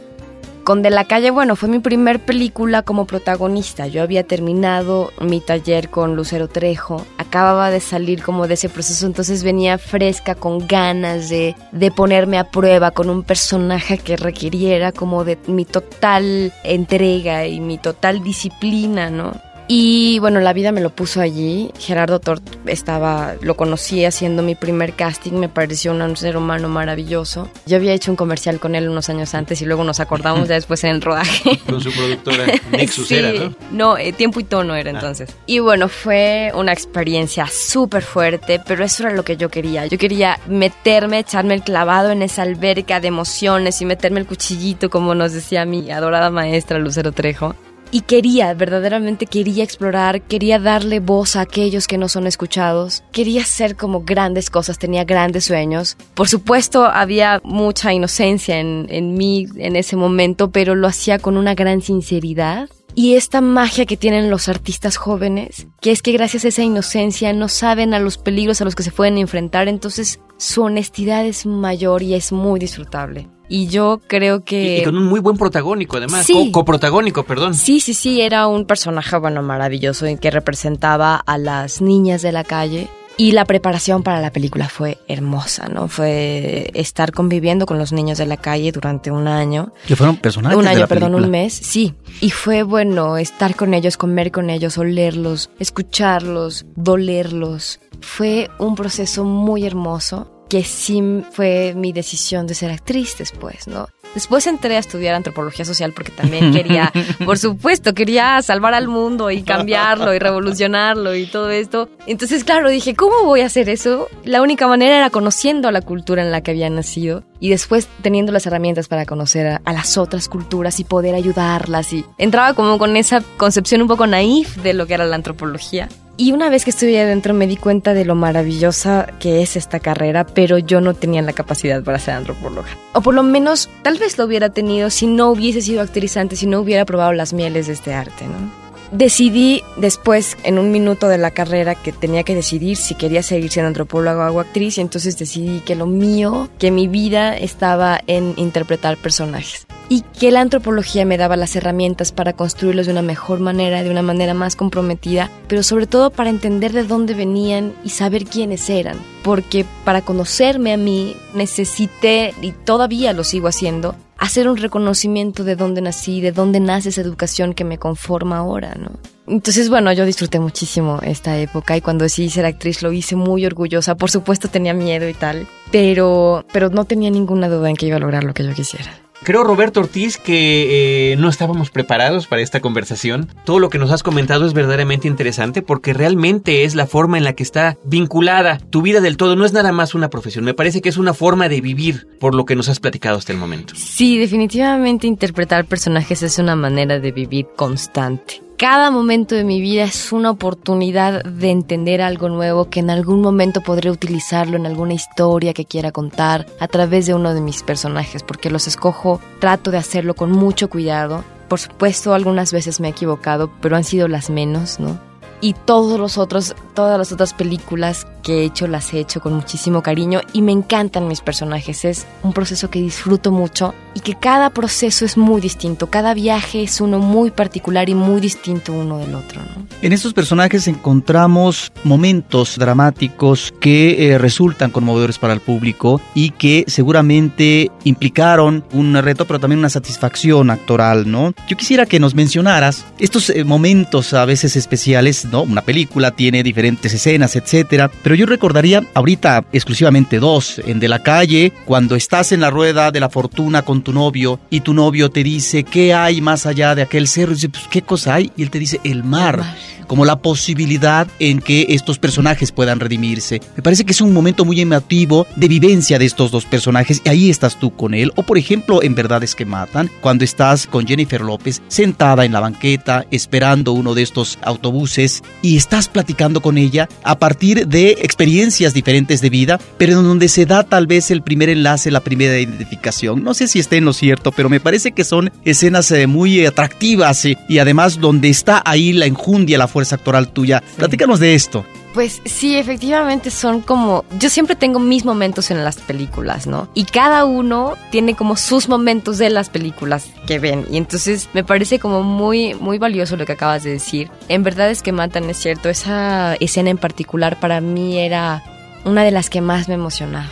Con 0.65 0.83
De 0.83 0.91
la 0.91 1.05
calle, 1.05 1.31
bueno, 1.31 1.57
fue 1.57 1.69
mi 1.69 1.79
primer 1.79 2.21
película 2.21 2.83
como 2.83 3.07
protagonista. 3.07 3.87
Yo 3.87 4.03
había 4.03 4.25
terminado 4.25 5.11
mi 5.21 5.41
taller 5.41 5.89
con 5.89 6.15
Lucero 6.15 6.49
Trejo, 6.49 7.05
acababa 7.19 7.71
de 7.71 7.81
salir 7.81 8.23
como 8.23 8.47
de 8.47 8.55
ese 8.55 8.69
proceso, 8.69 9.07
entonces 9.07 9.43
venía 9.43 9.79
fresca, 9.79 10.35
con 10.35 10.67
ganas 10.69 11.29
de, 11.29 11.57
de 11.73 11.91
ponerme 11.91 12.39
a 12.39 12.51
prueba 12.51 12.91
con 12.91 13.11
un 13.11 13.23
personaje 13.23 13.99
que 13.99 14.17
requiriera 14.17 14.93
como 14.93 15.25
de 15.25 15.39
mi 15.47 15.65
total 15.65 16.53
entrega 16.63 17.47
y 17.47 17.59
mi 17.61 17.79
total 17.79 18.23
disciplina, 18.23 19.11
¿no? 19.11 19.33
Y 19.73 20.19
bueno, 20.19 20.41
la 20.41 20.53
vida 20.53 20.73
me 20.73 20.81
lo 20.81 20.91
puso 20.91 21.21
allí. 21.21 21.71
Gerardo 21.79 22.19
Tort 22.19 22.43
estaba, 22.67 23.37
lo 23.41 23.57
conocí 23.57 24.05
haciendo 24.05 24.43
mi 24.43 24.57
primer 24.57 24.95
casting, 24.95 25.35
me 25.35 25.49
pareció 25.49 25.93
un 25.93 26.17
ser 26.17 26.37
humano 26.37 26.69
maravilloso. 26.69 27.49
Yo 27.67 27.77
había 27.77 27.93
hecho 27.93 28.11
un 28.11 28.17
comercial 28.17 28.59
con 28.59 28.75
él 28.75 28.89
unos 28.89 29.09
años 29.11 29.33
antes 29.33 29.63
y 29.63 29.67
luego 29.67 29.85
nos 29.85 30.01
acordamos 30.01 30.49
ya 30.49 30.57
después 30.57 30.83
en 30.83 30.91
el 30.91 31.01
rodaje. 31.01 31.61
Con 31.69 31.81
su 31.81 31.93
productora 31.93 32.47
Nexus 32.73 33.07
sí. 33.07 33.15
era, 33.15 33.33
¿no? 33.33 33.55
No, 33.71 33.97
eh, 33.97 34.13
Tiempo 34.13 34.41
y 34.41 34.45
Tono 34.45 34.75
era 34.75 34.91
ah. 34.91 34.95
entonces. 34.95 35.31
Y 35.47 35.61
bueno, 35.61 35.89
fue 35.89 36.51
una 36.57 36.73
experiencia 36.73 37.47
súper 37.47 38.03
fuerte, 38.03 38.61
pero 38.67 38.83
eso 38.83 39.05
era 39.05 39.15
lo 39.15 39.23
que 39.23 39.37
yo 39.37 39.51
quería. 39.51 39.87
Yo 39.87 39.99
quería 39.99 40.41
meterme, 40.49 41.21
echarme 41.21 41.55
el 41.55 41.63
clavado 41.63 42.11
en 42.11 42.23
esa 42.23 42.43
alberca 42.43 42.99
de 42.99 43.07
emociones 43.07 43.81
y 43.81 43.85
meterme 43.85 44.19
el 44.19 44.27
cuchillito, 44.27 44.91
como 44.91 45.15
nos 45.15 45.33
decía 45.33 45.65
mi 45.65 45.93
adorada 45.93 46.29
maestra 46.31 46.81
Lucero 46.81 47.13
Trejo 47.13 47.55
y 47.91 48.03
quería, 48.03 48.55
verdaderamente 48.55 49.27
quería 49.27 49.65
explorar, 49.65 50.23
quería 50.23 50.59
darle 50.59 51.01
voz 51.01 51.37
a 51.37 51.43
aquellos 51.43 51.87
que 51.87 51.99
no 51.99 52.09
son 52.09 52.27
escuchados, 52.27 53.03
quería 53.13 53.43
hacer 53.43 53.77
como 53.77 54.03
grandes 54.03 54.51
cosas, 54.51 54.79
tenía 54.79 55.05
grandes 55.05 55.45
sueños. 55.45 55.97
Por 56.15 56.29
supuesto, 56.29 56.85
había 56.85 57.41
mucha 57.45 57.93
inocencia 57.93 58.59
en, 58.59 58.87
en 58.91 59.15
mí 59.15 59.47
en 59.57 59.77
ese 59.77 59.97
momento, 59.97 60.51
pero 60.51 60.75
lo 60.75 60.87
hacía 60.87 61.19
con 61.19 61.37
una 61.37 61.55
gran 61.55 61.83
sinceridad. 61.83 62.69
Y 62.95 63.15
esta 63.15 63.41
magia 63.41 63.87
que 63.87 63.97
tienen 63.97 64.31
los 64.31 64.49
artistas 64.49 64.97
jóvenes, 64.97 65.69
que 65.81 65.93
es 65.93 66.03
que 66.03 66.13
gracias 66.13 66.45
a 66.45 66.49
esa 66.49 66.63
inocencia 66.63 67.33
no 67.33 67.49
saben 67.49 67.95
a 67.95 68.01
los 68.01 68.19
peligros 68.19 68.61
a 68.61 68.65
los 68.65 68.75
que 68.75 68.83
se 68.83 68.91
pueden 68.91 69.17
enfrentar, 69.17 69.69
entonces 69.69 70.21
su 70.39 70.63
honestidad 70.63 71.25
es 71.25 71.47
mayor 71.47 72.03
y 72.03 72.15
es 72.15 72.33
muy 72.33 72.59
disfrutable. 72.59 73.29
Y 73.51 73.67
yo 73.67 74.01
creo 74.07 74.45
que... 74.45 74.79
Y, 74.79 74.85
con 74.85 74.97
un 74.97 75.07
muy 75.07 75.19
buen 75.19 75.37
protagónico, 75.37 75.97
además. 75.97 76.25
coprotagónico, 76.53 77.25
perdón. 77.25 77.55
Sí, 77.55 77.81
sí, 77.81 77.95
sí, 77.95 78.21
era 78.21 78.47
un 78.47 78.65
personaje, 78.65 79.19
bueno, 79.19 79.43
maravilloso, 79.43 80.07
que 80.21 80.31
representaba 80.31 81.17
a 81.17 81.37
las 81.37 81.83
niñas 81.83 82.23
de 82.23 82.31
la 82.31 82.45
calle. 82.45 82.89
Y 83.17 83.33
la 83.33 83.45
preparación 83.45 84.05
para 84.05 84.21
la 84.21 84.31
película 84.31 84.69
fue 84.69 84.99
hermosa, 85.09 85.67
¿no? 85.69 85.89
Fue 85.89 86.71
estar 86.75 87.13
conviviendo 87.13 87.67
con 87.67 87.77
los 87.77 87.93
niños 87.93 88.19
de 88.19 88.27
la 88.27 88.37
calle 88.37 88.71
durante 88.71 89.11
un 89.11 89.27
año. 89.27 89.73
Que 89.85 89.97
fueron 89.97 90.17
personajes 90.17 90.57
Un 90.57 90.67
año, 90.69 90.77
de 90.77 90.81
la 90.83 90.87
perdón, 90.87 91.11
película. 91.11 91.27
un 91.27 91.31
mes, 91.33 91.53
sí. 91.53 91.93
Y 92.21 92.31
fue 92.31 92.63
bueno 92.63 93.19
estar 93.19 93.57
con 93.57 93.75
ellos, 93.75 93.97
comer 93.97 94.31
con 94.31 94.49
ellos, 94.49 94.79
olerlos, 94.79 95.51
escucharlos, 95.59 96.67
dolerlos. 96.77 97.81
Fue 98.01 98.49
un 98.59 98.77
proceso 98.77 99.25
muy 99.25 99.67
hermoso 99.67 100.40
que 100.51 100.65
sí 100.65 101.01
fue 101.31 101.73
mi 101.77 101.93
decisión 101.93 102.47
de 102.47 102.55
ser 102.55 102.73
actriz 102.73 103.17
después, 103.17 103.69
¿no? 103.69 103.89
Después 104.15 104.49
entré 104.49 104.75
a 104.75 104.81
estudiar 104.81 105.15
antropología 105.15 105.65
social 105.65 105.93
porque 105.93 106.11
también 106.11 106.53
quería, 106.53 106.93
por 107.25 107.39
supuesto, 107.39 107.95
quería 107.95 108.43
salvar 108.43 108.75
al 108.75 108.89
mundo 108.89 109.31
y 109.31 109.43
cambiarlo 109.43 110.13
y 110.13 110.19
revolucionarlo 110.19 111.15
y 111.15 111.27
todo 111.27 111.51
esto. 111.51 111.89
Entonces, 112.07 112.43
claro, 112.43 112.69
dije, 112.69 112.97
¿cómo 112.97 113.25
voy 113.25 113.43
a 113.43 113.47
hacer 113.47 113.69
eso? 113.69 114.09
La 114.25 114.43
única 114.43 114.67
manera 114.67 114.97
era 114.97 115.11
conociendo 115.11 115.71
la 115.71 115.83
cultura 115.83 116.23
en 116.23 116.33
la 116.33 116.41
que 116.41 116.51
había 116.51 116.69
nacido 116.69 117.23
y 117.39 117.51
después 117.51 117.87
teniendo 118.03 118.33
las 118.33 118.45
herramientas 118.47 118.89
para 118.89 119.07
conocer 119.07 119.47
a, 119.47 119.63
a 119.65 119.73
las 119.73 119.97
otras 119.97 120.29
culturas 120.29 120.81
y 120.81 120.85
poder 120.85 121.15
ayudarlas. 121.15 121.93
Y 121.93 122.05
entraba 122.19 122.55
como 122.55 122.77
con 122.79 122.97
esa 122.97 123.23
concepción 123.37 123.83
un 123.83 123.89
poco 123.89 124.09
naif 124.09 124.57
de 124.57 124.75
lo 124.75 124.89
que 124.89 124.95
era 124.95 125.05
la 125.05 125.15
antropología. 125.15 125.89
Y 126.21 126.33
una 126.33 126.51
vez 126.51 126.65
que 126.65 126.71
estuve 126.71 127.01
adentro 127.01 127.33
me 127.33 127.47
di 127.47 127.57
cuenta 127.57 127.95
de 127.95 128.05
lo 128.05 128.15
maravillosa 128.15 129.07
que 129.21 129.41
es 129.41 129.57
esta 129.57 129.81
carrera, 129.81 130.27
pero 130.27 130.59
yo 130.59 130.83
no 130.83 130.93
tenía 130.93 131.23
la 131.23 131.33
capacidad 131.33 131.83
para 131.83 131.99
ser 131.99 132.13
antropóloga. 132.13 132.69
O 132.93 133.01
por 133.01 133.15
lo 133.15 133.23
menos 133.23 133.71
tal 133.83 133.97
vez 133.97 134.19
lo 134.19 134.27
hubiera 134.27 134.51
tenido 134.51 134.91
si 134.91 135.07
no 135.07 135.31
hubiese 135.31 135.63
sido 135.63 135.81
actriz 135.81 136.19
antes, 136.19 136.41
si 136.41 136.47
no 136.47 136.61
hubiera 136.61 136.85
probado 136.85 137.15
las 137.15 137.33
mieles 137.33 137.69
de 137.69 137.73
este 137.73 137.95
arte, 137.95 138.27
¿no? 138.27 138.53
Decidí 138.95 139.63
después, 139.79 140.37
en 140.45 140.59
un 140.59 140.71
minuto 140.71 141.09
de 141.09 141.17
la 141.17 141.31
carrera, 141.31 141.75
que 141.75 141.91
tenía 141.91 142.23
que 142.23 142.35
decidir 142.35 142.77
si 142.77 142.97
quería 142.97 143.23
seguir 143.23 143.51
siendo 143.51 143.69
antropóloga 143.69 144.31
o 144.31 144.41
actriz, 144.41 144.77
y 144.77 144.83
entonces 144.83 145.19
decidí 145.19 145.61
que 145.61 145.75
lo 145.75 145.87
mío, 145.87 146.51
que 146.59 146.71
mi 146.71 146.87
vida 146.87 147.35
estaba 147.35 147.99
en 148.07 148.35
interpretar 148.37 148.99
personajes. 148.99 149.67
Y 149.93 150.03
que 150.03 150.31
la 150.31 150.41
antropología 150.41 151.05
me 151.05 151.19
daba 151.19 151.37
las 151.37 151.57
herramientas 151.57 152.13
para 152.13 152.33
construirlos 152.33 152.87
de 152.87 152.93
una 152.93 153.03
mejor 153.03 153.41
manera, 153.41 153.83
de 153.83 153.91
una 153.91 154.03
manera 154.03 154.35
más 154.35 154.55
comprometida, 154.55 155.33
pero 155.49 155.65
sobre 155.65 155.89
todo 155.89 156.11
para 156.11 156.31
entender 156.31 156.73
de 156.73 156.85
dónde 156.85 157.13
venían 157.13 157.75
y 157.83 157.89
saber 157.91 158.25
quiénes 158.25 158.71
eran. 158.71 158.97
Porque 159.25 159.67
para 159.85 160.03
conocerme 160.03 160.73
a 160.73 160.77
mí 160.77 161.17
necesité, 161.35 162.33
y 162.41 162.53
todavía 162.53 163.13
lo 163.13 163.25
sigo 163.25 163.49
haciendo, 163.49 163.97
hacer 164.17 164.49
un 164.49 164.59
reconocimiento 164.59 165.43
de 165.43 165.57
dónde 165.57 165.81
nací, 165.81 166.21
de 166.21 166.31
dónde 166.31 166.61
nace 166.61 166.91
esa 166.91 167.01
educación 167.01 167.53
que 167.53 167.65
me 167.65 167.79
conforma 167.79 168.37
ahora, 168.37 168.77
¿no? 168.77 168.93
Entonces, 169.27 169.71
bueno, 169.71 169.93
yo 169.93 170.07
disfruté 170.07 170.39
muchísimo 170.39 171.01
esta 171.03 171.37
época 171.37 171.77
y 171.77 171.81
cuando 171.81 172.05
decidí 172.05 172.31
ser 172.31 172.47
actriz 172.47 172.81
lo 172.83 172.93
hice 172.93 173.17
muy 173.17 173.45
orgullosa. 173.45 173.97
Por 173.97 174.11
supuesto 174.13 174.47
tenía 174.47 174.73
miedo 174.73 175.09
y 175.09 175.15
tal, 175.15 175.49
pero, 175.73 176.45
pero 176.53 176.69
no 176.69 176.85
tenía 176.85 177.11
ninguna 177.11 177.49
duda 177.49 177.71
en 177.71 177.75
que 177.75 177.87
iba 177.87 177.97
a 177.97 178.01
lograr 178.01 178.23
lo 178.23 178.35
que 178.35 178.45
yo 178.45 178.55
quisiera. 178.55 179.10
Creo, 179.23 179.45
Roberto 179.45 179.81
Ortiz, 179.81 180.17
que 180.17 181.13
eh, 181.13 181.17
no 181.17 181.29
estábamos 181.29 181.71
preparados 181.71 182.27
para 182.27 182.41
esta 182.41 182.61
conversación. 182.61 183.29
Todo 183.45 183.59
lo 183.59 183.69
que 183.69 183.79
nos 183.79 183.91
has 183.91 184.03
comentado 184.03 184.47
es 184.47 184.55
verdaderamente 184.55 185.09
interesante 185.09 185.61
porque 185.61 185.93
realmente 185.93 186.65
es 186.65 186.75
la 186.75 186.87
forma 186.87 187.19
en 187.19 187.25
la 187.25 187.35
que 187.35 187.43
está 187.43 187.77
vinculada 187.85 188.59
tu 188.71 188.81
vida 188.81 189.01
del 189.01 189.19
todo. 189.19 189.37
No 189.37 189.45
es 189.45 189.53
nada 189.53 189.73
más 189.73 189.95
una 189.95 190.09
profesión, 190.09 190.45
me 190.45 190.55
parece 190.55 190.81
que 190.81 190.89
es 190.89 190.97
una 190.97 191.13
forma 191.13 191.49
de 191.51 191.61
vivir 191.61 192.09
por 192.19 192.35
lo 192.35 192.47
que 192.47 192.57
nos 192.57 192.71
has 192.71 192.81
platicado 192.81 193.19
hasta 193.19 193.33
el 193.33 193.39
momento. 193.39 193.75
Sí, 193.77 194.19
definitivamente 194.19 195.07
interpretar 195.07 195.67
personajes 195.67 196.23
es 196.23 196.39
una 196.39 196.57
manera 196.57 196.99
de 196.99 197.13
vivir 197.13 197.47
constante 197.57 198.43
cada 198.61 198.91
momento 198.91 199.35
de 199.35 199.43
mi 199.43 199.59
vida 199.59 199.85
es 199.85 200.13
una 200.13 200.31
oportunidad 200.31 201.25
de 201.25 201.51
entender 201.51 202.03
algo 202.03 202.29
nuevo 202.29 202.69
que 202.69 202.81
en 202.81 202.91
algún 202.91 203.23
momento 203.23 203.63
podré 203.63 203.91
utilizarlo 203.91 204.59
en 204.59 204.67
alguna 204.67 204.93
historia 204.93 205.55
que 205.55 205.65
quiera 205.65 205.93
contar 205.93 206.45
a 206.61 206.69
través 206.69 207.07
de 207.07 207.15
uno 207.15 207.33
de 207.33 207.41
mis 207.41 207.63
personajes, 207.63 208.23
porque 208.23 208.51
los 208.51 208.67
escojo, 208.67 209.19
trato 209.39 209.71
de 209.71 209.79
hacerlo 209.79 210.13
con 210.13 210.31
mucho 210.31 210.69
cuidado. 210.69 211.25
Por 211.49 211.59
supuesto, 211.59 212.13
algunas 212.13 212.53
veces 212.53 212.81
me 212.81 212.89
he 212.89 212.91
equivocado, 212.91 213.51
pero 213.63 213.77
han 213.77 213.85
sido 213.85 214.09
las 214.09 214.29
menos, 214.29 214.79
¿no? 214.79 215.01
y 215.41 215.55
todos 215.55 215.99
los 215.99 216.19
otros, 216.19 216.55
todas 216.75 216.99
las 216.99 217.13
otras 217.13 217.35
películas 217.35 218.07
que 218.23 218.41
he 218.41 218.45
hecho 218.45 218.67
las 218.67 218.93
he 218.93 219.01
hecho 219.01 219.21
con 219.21 219.33
muchísimo 219.33 219.83
cariño 219.83 220.21
y 220.33 220.43
me 220.43 220.53
encantan 220.53 221.09
mis 221.09 221.21
personajes. 221.21 221.85
Es 221.85 222.07
un 222.23 222.33
proceso 222.33 222.71
que 222.71 222.81
disfruto 222.81 223.33
mucho 223.33 223.75
y 223.95 224.01
que 224.01 224.15
cada 224.15 224.51
proceso 224.51 225.05
es 225.05 225.17
muy 225.17 225.41
distinto. 225.41 225.89
Cada 225.89 226.15
viaje 226.15 226.63
es 226.63 226.81
uno 226.81 226.99
muy 226.99 227.31
particular 227.31 227.89
y 227.89 227.95
muy 227.95 228.21
distinto 228.21 228.73
uno 228.73 228.99
del 228.99 229.15
otro. 229.15 229.41
En 229.83 229.93
estos 229.93 230.13
personajes 230.13 230.69
encontramos 230.69 231.73
momentos 231.85 232.59
dramáticos 232.59 233.53
que 233.61 234.13
eh, 234.13 234.19
resultan 234.19 234.71
conmovedores 234.71 235.19
para 235.19 235.33
el 235.33 235.41
público 235.41 236.01
y 236.15 236.31
que 236.31 236.65
seguramente 236.67 237.71
implicaron 237.85 238.65
un 238.73 238.95
reto, 239.03 239.27
pero 239.27 239.41
también 239.41 239.59
una 239.59 239.71
satisfacción 239.71 240.51
actoral, 240.51 241.11
¿no? 241.11 241.33
Yo 241.49 241.57
quisiera 241.57 241.87
que 241.87 241.99
nos 241.99 242.15
mencionaras 242.15 242.85
estos 242.99 243.31
eh, 243.31 243.45
momentos 243.45 244.13
a 244.13 244.25
veces 244.25 244.57
especiales 244.57 245.01
¿no? 245.31 245.43
Una 245.43 245.63
película 245.63 246.11
tiene 246.11 246.43
diferentes 246.43 246.93
escenas, 246.95 247.37
etcétera. 247.37 247.89
Yo 248.15 248.27
recordaría 248.27 248.83
ahorita 248.95 249.45
exclusivamente 249.53 250.19
dos. 250.19 250.61
En 250.67 250.81
De 250.81 250.89
la 250.89 251.03
calle, 251.03 251.53
cuando 251.65 251.97
estás 251.97 252.33
en 252.33 252.41
la 252.41 252.51
rueda 252.51 252.91
de 252.91 253.01
la 253.01 253.11
fortuna 253.11 253.63
con 253.63 253.83
tu 253.83 253.93
novio 253.93 254.41
y 254.51 254.61
tu 254.61 254.75
novio 254.75 255.11
te 255.11 255.23
dice, 255.23 255.65
¿qué 255.65 255.95
hay 255.95 256.21
más 256.21 256.47
allá 256.47 256.75
de 256.75 256.83
aquel 256.83 257.07
cerro? 257.07 257.33
Y 257.33 257.35
dice, 257.35 257.49
pues, 257.49 257.69
¿qué 257.71 257.83
cosa 257.83 258.15
hay? 258.15 258.33
Y 258.37 258.43
él 258.43 258.51
te 258.51 258.59
dice, 258.59 258.81
el 258.85 259.05
mar. 259.05 259.35
El 259.35 259.41
mar 259.41 259.81
como 259.91 260.05
la 260.05 260.23
posibilidad 260.23 261.09
en 261.19 261.41
que 261.41 261.67
estos 261.71 261.99
personajes 261.99 262.53
puedan 262.53 262.79
redimirse. 262.79 263.43
Me 263.57 263.63
parece 263.65 263.85
que 263.85 263.91
es 263.91 264.01
un 264.01 264.13
momento 264.13 264.45
muy 264.45 264.61
emotivo 264.61 265.27
de 265.35 265.49
vivencia 265.49 265.99
de 265.99 266.05
estos 266.05 266.31
dos 266.31 266.45
personajes 266.45 267.03
y 267.05 267.09
ahí 267.09 267.29
estás 267.29 267.59
tú 267.59 267.75
con 267.75 267.93
él. 267.93 268.13
O 268.15 268.23
por 268.23 268.39
ejemplo, 268.39 268.85
en 268.85 268.95
Verdades 268.95 269.35
que 269.35 269.45
Matan, 269.45 269.91
cuando 270.01 270.23
estás 270.23 270.69
con 270.69 270.87
Jennifer 270.87 271.23
López 271.23 271.61
sentada 271.67 272.25
en 272.25 272.31
la 272.31 272.39
banqueta 272.39 273.05
esperando 273.11 273.73
uno 273.73 273.95
de 273.95 274.03
estos 274.03 274.39
autobuses 274.43 275.25
y 275.43 275.57
estás 275.57 275.89
platicando 275.89 276.41
con 276.41 276.57
ella 276.57 276.89
a 277.03 277.19
partir 277.19 277.67
de 277.67 277.99
experiencias 278.01 278.75
diferentes 278.75 279.21
de 279.21 279.31
vida, 279.31 279.61
pero 279.79 279.99
en 279.99 280.05
donde 280.05 280.29
se 280.29 280.47
da 280.47 280.65
tal 280.65 280.87
vez 280.87 281.11
el 281.11 281.23
primer 281.23 281.49
enlace, 281.49 281.91
la 281.91 282.01
primera 282.01 282.39
identificación. 282.39 283.23
No 283.23 283.35
sé 283.35 283.47
si 283.47 283.59
esté 283.59 283.77
en 283.77 283.85
lo 283.85 283.93
cierto, 283.93 284.33
pero 284.33 284.49
me 284.49 284.61
parece 284.61 284.93
que 284.93 285.05
son 285.05 285.33
escenas 285.45 285.91
eh, 285.91 286.07
muy 286.07 286.45
atractivas 286.45 287.25
eh, 287.25 287.37
y 287.49 287.59
además 287.59 288.01
donde 288.01 288.29
está 288.29 288.63
ahí 288.65 288.93
la 288.93 289.07
enjundia, 289.07 289.59
la 289.59 289.69
fuerza 289.69 289.97
actoral 289.97 290.29
tuya. 290.33 290.63
Platícanos 290.77 291.21
de 291.21 291.35
esto. 291.35 291.65
Pues 291.95 292.23
sí, 292.25 292.57
efectivamente 292.57 293.31
son 293.31 293.63
como... 293.63 294.05
Yo 294.19 294.31
siempre 294.31 294.55
tengo 294.55 294.79
mis 294.79 295.05
momentos 295.05 295.51
en 295.51 295.65
las 295.65 295.77
películas, 295.77 296.47
¿no? 296.47 296.69
Y 296.73 296.85
cada 296.85 297.25
uno 297.25 297.75
tiene 297.91 298.15
como 298.15 298.37
sus 298.37 298.69
momentos 298.69 299.19
de 299.19 299.29
las 299.29 299.51
películas 299.51 300.07
que 300.27 300.39
ven. 300.39 300.67
Y 300.71 300.77
entonces 300.77 301.29
me 301.33 301.43
parece 301.43 301.81
como 301.81 302.05
muy, 302.05 302.55
muy 302.55 302.79
valioso 302.79 303.17
lo 303.17 303.27
que 303.27 303.33
acabas 303.33 303.65
de 303.65 303.71
decir. 303.71 304.09
En 304.29 304.45
verdad 304.45 304.71
es 304.71 304.83
que 304.83 304.93
matan, 304.93 305.29
es 305.31 305.39
cierto. 305.39 305.69
Esa 305.69 306.35
escena 306.37 306.71
en 306.71 306.79
particular 306.79 307.41
para 307.41 307.61
mí 307.61 307.99
era 307.99 308.45
una 308.85 309.03
de 309.03 309.11
las 309.11 309.29
que 309.29 309.41
más 309.41 309.67
me 309.67 309.75
emocionaba. 309.75 310.31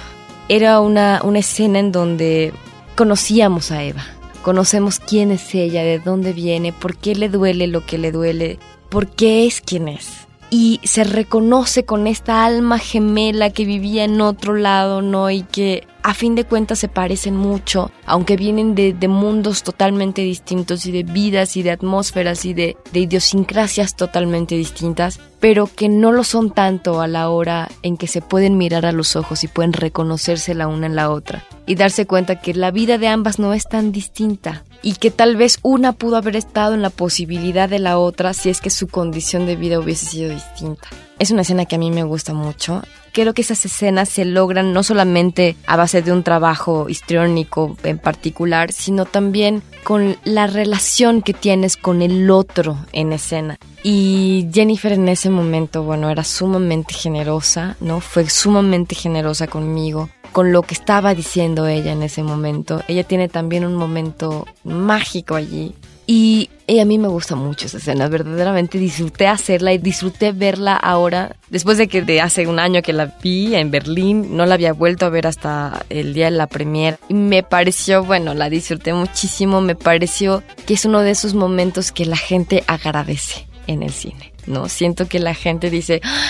Era 0.49 0.81
una, 0.81 1.21
una 1.25 1.41
escena 1.41 1.81
en 1.81 1.91
donde 1.91 2.53
conocíamos 2.95 3.73
a 3.73 3.83
Eva. 3.83 4.05
Conocemos 4.43 5.00
quién 5.00 5.33
es 5.33 5.55
ella, 5.55 5.83
de 5.83 5.99
dónde 5.99 6.33
viene, 6.33 6.73
por 6.73 6.97
qué 6.97 7.17
le 7.17 7.29
duele 7.29 7.67
lo 7.67 7.85
que 7.85 7.99
le 7.99 8.12
duele, 8.12 8.61
porque 8.88 9.45
es 9.45 9.61
quien 9.61 9.88
es. 9.88 10.27
Y 10.50 10.81
se 10.83 11.05
reconoce 11.05 11.85
con 11.85 12.07
esta 12.07 12.45
alma 12.45 12.78
gemela 12.78 13.50
que 13.50 13.64
vivía 13.64 14.05
en 14.05 14.21
otro 14.21 14.55
lado, 14.55 15.02
¿no? 15.02 15.31
Y 15.31 15.43
que 15.43 15.87
a 16.02 16.14
fin 16.14 16.35
de 16.35 16.45
cuentas 16.45 16.78
se 16.78 16.88
parecen 16.88 17.37
mucho, 17.37 17.90
aunque 18.07 18.37
vienen 18.37 18.75
de, 18.75 18.95
mundos 19.09 19.62
totalmente 19.62 20.23
distintos 20.23 20.87
y 20.87 20.93
de 20.93 21.02
vidas 21.02 21.57
y 21.57 21.62
de 21.62 21.71
atmósferas 21.71 22.45
y 22.45 22.55
de, 22.55 22.76
idiosincrasias 22.93 23.97
totalmente 23.97 24.55
distintas, 24.55 25.21
pero 25.40 25.67
que 25.67 25.88
no 25.88 26.12
lo 26.12 26.25
son 26.25 26.50
tanto 26.50 27.00
a 27.00 27.07
la 27.07 27.28
hora 27.28 27.69
en 27.83 27.97
que 27.97 28.07
se 28.07 28.21
pueden 28.21 28.59
mirar 28.59 28.87
a 28.87 28.93
los 28.93 29.17
ojos 29.17 29.45
y 29.45 29.49
pueden 29.49 29.73
reconocerse 29.73 30.55
la 30.55 30.67
una 30.67 30.87
en 30.87 30.97
la 30.97 31.11
otra 31.11 31.45
y 31.67 31.75
darse 31.75 32.07
cuenta 32.07 32.40
que 32.40 32.55
la 32.55 32.71
vida 32.71 32.99
de 32.99 33.09
ambas 33.09 33.38
no 33.38 33.52
es 33.52 33.69
tan 33.69 33.93
distinta 33.93 34.64
y 34.83 34.95
que 34.95 35.11
tal 35.11 35.37
vez 35.37 35.59
una 35.62 35.93
pudo 35.93 36.17
haber 36.17 36.37
estado 36.37 36.75
en 36.75 36.83
la 36.83 36.90
posibilidad 36.90 37.69
de 37.69 37.78
la 37.78 37.99
otra 37.99 38.33
si 38.33 38.49
es 38.49 38.61
que 38.61 38.71
su 38.71 38.88
condición 38.88 39.47
de 39.47 39.57
vida 39.57 39.78
hubiese 39.78 40.07
sido 40.07 40.31
distinta. 40.33 40.88
Es 41.19 41.31
una 41.31 41.43
escena 41.43 41.67
que 41.67 41.76
a 41.76 41.78
mí 41.78 41.90
me 41.90 42.05
gusta 42.05 42.33
mucho 42.33 42.83
creo 43.12 43.35
que 43.35 43.43
esas 43.43 43.65
escenas 43.65 44.09
se 44.09 44.25
logran 44.25 44.73
no 44.73 44.83
solamente 44.83 45.57
a 45.67 45.77
base 45.77 46.03
de 46.03 46.12
un 46.12 46.23
trabajo 46.23 46.88
histriónico 46.88 47.77
en 47.83 47.99
particular, 47.99 48.73
sino 48.73 49.05
también 49.05 49.62
con 49.85 50.17
la 50.25 50.47
relación 50.47 51.23
que 51.23 51.35
tienes 51.35 51.77
con 51.77 52.03
el 52.03 52.31
otro 52.31 52.79
en 52.93 53.12
escena. 53.12 53.59
Y 53.83 54.49
Jennifer 54.53 54.93
en 54.93 55.09
ese 55.09 55.31
momento, 55.31 55.83
bueno, 55.83 56.11
era 56.11 56.25
sumamente 56.25 56.95
generosa, 56.95 57.77
¿no? 57.81 58.00
Fue 58.00 58.29
sumamente 58.29 58.95
generosa 58.95 59.47
conmigo, 59.47 60.11
con 60.33 60.53
lo 60.53 60.62
que 60.62 60.75
estaba 60.75 61.15
diciendo 61.15 61.67
ella 61.67 61.93
en 61.93 62.03
ese 62.03 62.23
momento. 62.23 62.83
Ella 62.88 63.05
tiene 63.05 63.29
también 63.29 63.65
un 63.65 63.77
momento 63.77 64.47
mágico 64.65 65.37
allí, 65.37 65.75
y, 66.11 66.49
a 66.81 66.87
mí 66.87 66.97
me 66.97 67.09
gusta 67.09 67.37
mucho 67.37 67.67
esa 67.67 67.77
escena, 67.77 68.09
verdaderamente 68.09 68.79
disfruté 68.79 69.27
hacerla 69.27 69.75
y 69.75 69.79
disfruté 69.79 70.33
verla 70.33 70.75
ahora, 70.75 71.37
después 71.50 71.77
de 71.77 71.87
que 71.87 72.23
hace 72.23 72.47
un 72.47 72.59
año 72.59 72.81
que 72.81 72.95
la 72.95 73.19
vi 73.23 73.55
en 73.55 73.71
Berlín, 73.71 74.35
no 74.35 74.47
la 74.47 74.55
había 74.55 74.73
vuelto 74.73 75.05
a 75.05 75.11
ver 75.11 75.27
hasta 75.27 75.85
el 75.91 76.15
día 76.15 76.25
de 76.25 76.31
la 76.31 76.47
premier. 76.47 76.99
Y 77.11 77.15
me 77.15 77.43
pareció, 77.43 78.05
bueno, 78.05 78.33
la 78.33 78.49
disfruté 78.49 78.95
muchísimo, 78.95 79.61
me 79.61 79.75
pareció 79.75 80.43
que 80.67 80.75
es 80.75 80.87
uno 80.87 81.00
de 81.00 81.11
esos 81.11 81.35
momentos 81.35 81.93
que 81.93 82.07
la 82.07 82.17
gente 82.17 82.65
agradece 82.67 83.47
en 83.67 83.83
el 83.83 83.93
cine, 83.93 84.33
¿no? 84.47 84.71
Siento 84.71 85.09
que 85.09 85.19
la 85.19 85.35
gente 85.35 85.69
dice, 85.69 86.00
¡Ah, 86.03 86.27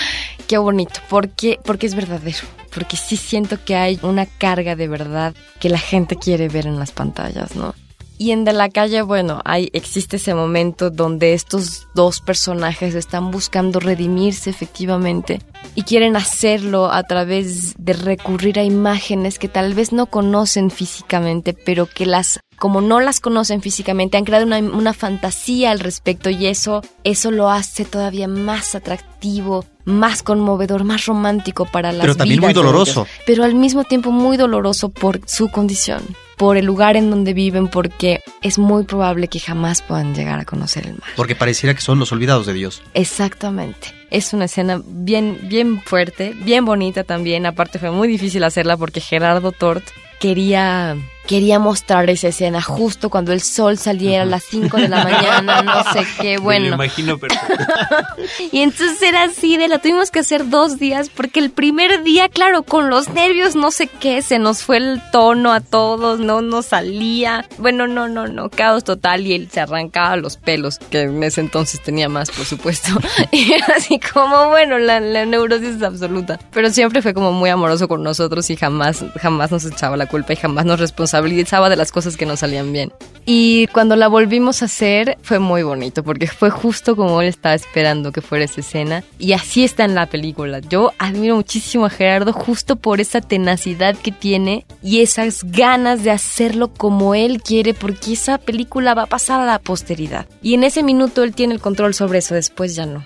qué 0.49 0.57
bonito, 0.57 0.99
porque, 1.07 1.57
porque 1.63 1.87
es 1.87 1.95
verdadero, 1.95 2.39
porque 2.75 2.97
sí 2.97 3.15
siento 3.15 3.63
que 3.63 3.77
hay 3.77 3.97
una 4.01 4.25
carga 4.25 4.75
de 4.75 4.89
verdad 4.89 5.33
que 5.61 5.69
la 5.69 5.79
gente 5.79 6.17
quiere 6.17 6.49
ver 6.49 6.67
en 6.67 6.77
las 6.79 6.91
pantallas, 6.91 7.55
¿no? 7.55 7.73
Y 8.21 8.31
en 8.31 8.43
De 8.43 8.51
la 8.51 8.67
calle, 8.67 9.01
bueno, 9.01 9.41
hay, 9.45 9.69
existe 9.71 10.17
ese 10.17 10.33
momento 10.33 10.89
donde 10.89 11.33
estos 11.33 11.87
dos 11.95 12.19
personajes 12.19 12.93
están 12.93 13.31
buscando 13.31 13.79
redimirse 13.79 14.49
efectivamente 14.49 15.39
y 15.73 15.83
quieren 15.83 16.17
hacerlo 16.17 16.91
a 16.91 17.01
través 17.03 17.75
de 17.77 17.93
recurrir 17.93 18.59
a 18.59 18.63
imágenes 18.65 19.39
que 19.39 19.47
tal 19.47 19.73
vez 19.73 19.93
no 19.93 20.07
conocen 20.07 20.69
físicamente, 20.69 21.53
pero 21.53 21.85
que 21.85 22.05
las 22.05 22.41
como 22.57 22.81
no 22.81 22.99
las 22.99 23.21
conocen 23.21 23.61
físicamente, 23.61 24.17
han 24.17 24.25
creado 24.25 24.45
una, 24.45 24.59
una 24.59 24.91
fantasía 24.91 25.71
al 25.71 25.79
respecto 25.79 26.29
y 26.29 26.47
eso, 26.47 26.81
eso 27.05 27.31
lo 27.31 27.49
hace 27.49 27.85
todavía 27.85 28.27
más 28.27 28.75
atractivo, 28.75 29.63
más 29.85 30.23
conmovedor, 30.23 30.83
más 30.83 31.05
romántico 31.05 31.65
para 31.65 31.93
las 31.93 32.01
Pero 32.01 32.15
también 32.15 32.41
muy 32.41 32.49
vidas 32.49 32.65
doloroso. 32.65 33.07
Pero 33.25 33.45
al 33.45 33.55
mismo 33.55 33.85
tiempo 33.85 34.11
muy 34.11 34.35
doloroso 34.35 34.89
por 34.89 35.21
su 35.25 35.47
condición, 35.47 36.03
por 36.39 36.55
el 36.55 36.65
lugar 36.65 36.95
en 36.95 37.09
donde 37.09 37.33
viven, 37.33 37.67
porque 37.67 38.21
es 38.41 38.57
muy 38.57 38.85
probable 38.85 39.27
que 39.27 39.41
jamás 39.41 39.81
puedan 39.81 40.15
llegar 40.15 40.39
a 40.39 40.45
conocer 40.45 40.87
el 40.87 40.93
mar. 40.93 41.09
Porque 41.17 41.35
pareciera 41.35 41.75
que 41.75 41.81
son 41.81 41.99
los 41.99 42.13
olvidados 42.13 42.45
de 42.45 42.53
Dios. 42.53 42.81
Exactamente. 42.93 43.93
Es 44.09 44.31
una 44.31 44.45
escena 44.45 44.81
bien, 44.85 45.37
bien 45.43 45.81
fuerte, 45.81 46.33
bien 46.45 46.63
bonita 46.63 47.03
también. 47.03 47.45
Aparte 47.45 47.77
fue 47.77 47.91
muy 47.91 48.07
difícil 48.07 48.45
hacerla 48.45 48.77
porque 48.77 49.01
Gerardo 49.01 49.51
Tort 49.51 49.83
quería, 50.21 50.95
quería 51.29 51.59
mostrar 51.59 52.09
esa 52.09 52.29
escena 52.29 52.59
justo 52.59 53.11
cuando 53.11 53.33
el 53.33 53.41
sol 53.41 53.77
saliera 53.77 54.23
a 54.23 54.25
las 54.25 54.43
5 54.45 54.77
de 54.77 54.87
la 54.87 55.03
mañana, 55.03 55.61
no 55.61 55.83
sé 55.93 56.03
qué, 56.19 56.29
Me 56.29 56.35
lo 56.37 56.41
bueno. 56.41 56.67
imagino 56.73 57.19
perfecto. 57.19 57.65
Y 58.51 58.61
entonces 58.61 58.99
era 59.03 59.23
así 59.23 59.55
de 59.55 59.67
la 59.67 59.77
tuvimos 59.77 60.09
que 60.09 60.19
hacer 60.19 60.49
dos 60.49 60.79
días 60.79 61.09
porque 61.09 61.39
el 61.39 61.51
primer 61.51 62.01
día, 62.03 62.29
claro, 62.29 62.63
con 62.63 62.89
los 62.89 63.09
nervios, 63.09 63.55
no 63.55 63.69
sé 63.69 63.85
qué, 63.85 64.23
se 64.23 64.39
nos 64.39 64.63
fue 64.63 64.77
el 64.77 65.01
tono 65.11 65.53
a 65.53 65.61
todos, 65.61 66.19
no 66.19 66.41
nos 66.41 66.67
salía. 66.67 67.45
Bueno, 67.59 67.85
no, 67.85 68.07
no, 68.07 68.27
no, 68.27 68.49
caos 68.49 68.83
total 68.83 69.27
y 69.27 69.33
él 69.33 69.49
se 69.51 69.59
arrancaba 69.59 70.15
los 70.15 70.37
pelos, 70.37 70.79
que 70.79 71.01
en 71.01 71.23
ese 71.23 71.41
entonces 71.41 71.79
tenía 71.81 72.09
más, 72.09 72.31
por 72.31 72.45
supuesto. 72.45 72.89
Y 73.31 73.53
era 73.53 73.67
así 73.77 73.99
como, 73.99 74.49
bueno, 74.49 74.79
la, 74.79 74.99
la 74.99 75.25
neurosis 75.25 75.75
es 75.75 75.83
absoluta. 75.83 76.39
Pero 76.51 76.71
siempre 76.71 77.03
fue 77.03 77.13
como 77.13 77.31
muy 77.31 77.51
amoroso 77.51 77.87
con 77.87 78.01
nosotros 78.01 78.49
y 78.49 78.55
jamás, 78.55 79.05
jamás 79.21 79.51
nos 79.51 79.65
echaba 79.65 79.95
la 79.95 80.07
culpa 80.07 80.33
y 80.33 80.35
jamás 80.35 80.65
nos 80.65 80.79
responsabilizaba 80.79 81.18
de 81.21 81.75
las 81.75 81.91
cosas 81.91 82.17
que 82.17 82.25
nos 82.25 82.39
salían 82.39 82.71
bien. 82.71 82.91
Y 83.25 83.67
cuando 83.67 83.95
la 83.95 84.07
volvimos 84.07 84.61
a 84.61 84.65
hacer 84.65 85.17
fue 85.21 85.39
muy 85.39 85.63
bonito 85.63 86.03
porque 86.03 86.27
fue 86.27 86.49
justo 86.49 86.95
como 86.95 87.21
él 87.21 87.27
estaba 87.27 87.55
esperando 87.55 88.11
que 88.11 88.21
fuera 88.21 88.45
esa 88.45 88.61
escena 88.61 89.03
y 89.19 89.33
así 89.33 89.63
está 89.63 89.85
en 89.85 89.95
la 89.95 90.07
película. 90.07 90.59
Yo 90.59 90.93
admiro 90.97 91.35
muchísimo 91.35 91.85
a 91.85 91.89
Gerardo 91.89 92.33
justo 92.33 92.75
por 92.75 93.01
esa 93.01 93.21
tenacidad 93.21 93.95
que 93.95 94.11
tiene 94.11 94.65
y 94.81 95.01
esas 95.01 95.43
ganas 95.43 96.03
de 96.03 96.11
hacerlo 96.11 96.73
como 96.73 97.13
él 97.13 97.41
quiere 97.41 97.73
porque 97.73 98.13
esa 98.13 98.37
película 98.37 98.93
va 98.93 99.03
a 99.03 99.07
pasar 99.07 99.41
a 99.41 99.45
la 99.45 99.59
posteridad. 99.59 100.25
Y 100.41 100.53
en 100.53 100.63
ese 100.63 100.83
minuto 100.83 101.23
él 101.23 101.35
tiene 101.35 101.53
el 101.53 101.61
control 101.61 101.93
sobre 101.93 102.19
eso, 102.19 102.35
después 102.35 102.75
ya 102.75 102.85
no. 102.85 103.05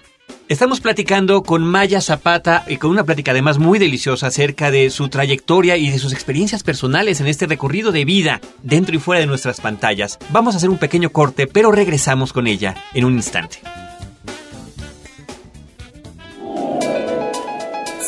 Estamos 0.54 0.82
platicando 0.82 1.42
con 1.42 1.64
Maya 1.64 2.00
Zapata 2.00 2.64
y 2.68 2.78
con 2.78 2.92
una 2.92 3.06
plática 3.06 3.32
además 3.32 3.58
muy 3.58 3.80
deliciosa 3.80 4.28
acerca 4.28 4.70
de 4.70 4.92
su 4.92 5.10
trayectoria 5.10 5.78
y 5.78 5.90
de 5.90 5.98
sus 5.98 6.14
experiencias 6.14 6.62
personales 6.62 7.20
en 7.20 7.26
este 7.26 7.48
recorrido 7.48 7.92
de 7.92 8.06
vida 8.06 8.40
dentro 8.62 8.96
y 8.96 9.00
fuera 9.00 9.20
de 9.20 9.26
nuestras 9.26 9.60
pantallas. 9.60 10.20
Vamos 10.30 10.54
a 10.54 10.58
hacer 10.58 10.70
un 10.70 10.78
pequeño 10.78 11.10
corte, 11.10 11.48
pero 11.48 11.72
regresamos 11.72 12.34
con 12.34 12.46
ella 12.46 12.76
en 12.94 13.06
un 13.06 13.14
instante. 13.14 13.62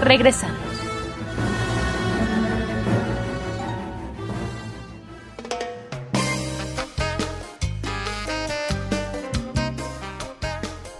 Regresamos. 0.00 0.67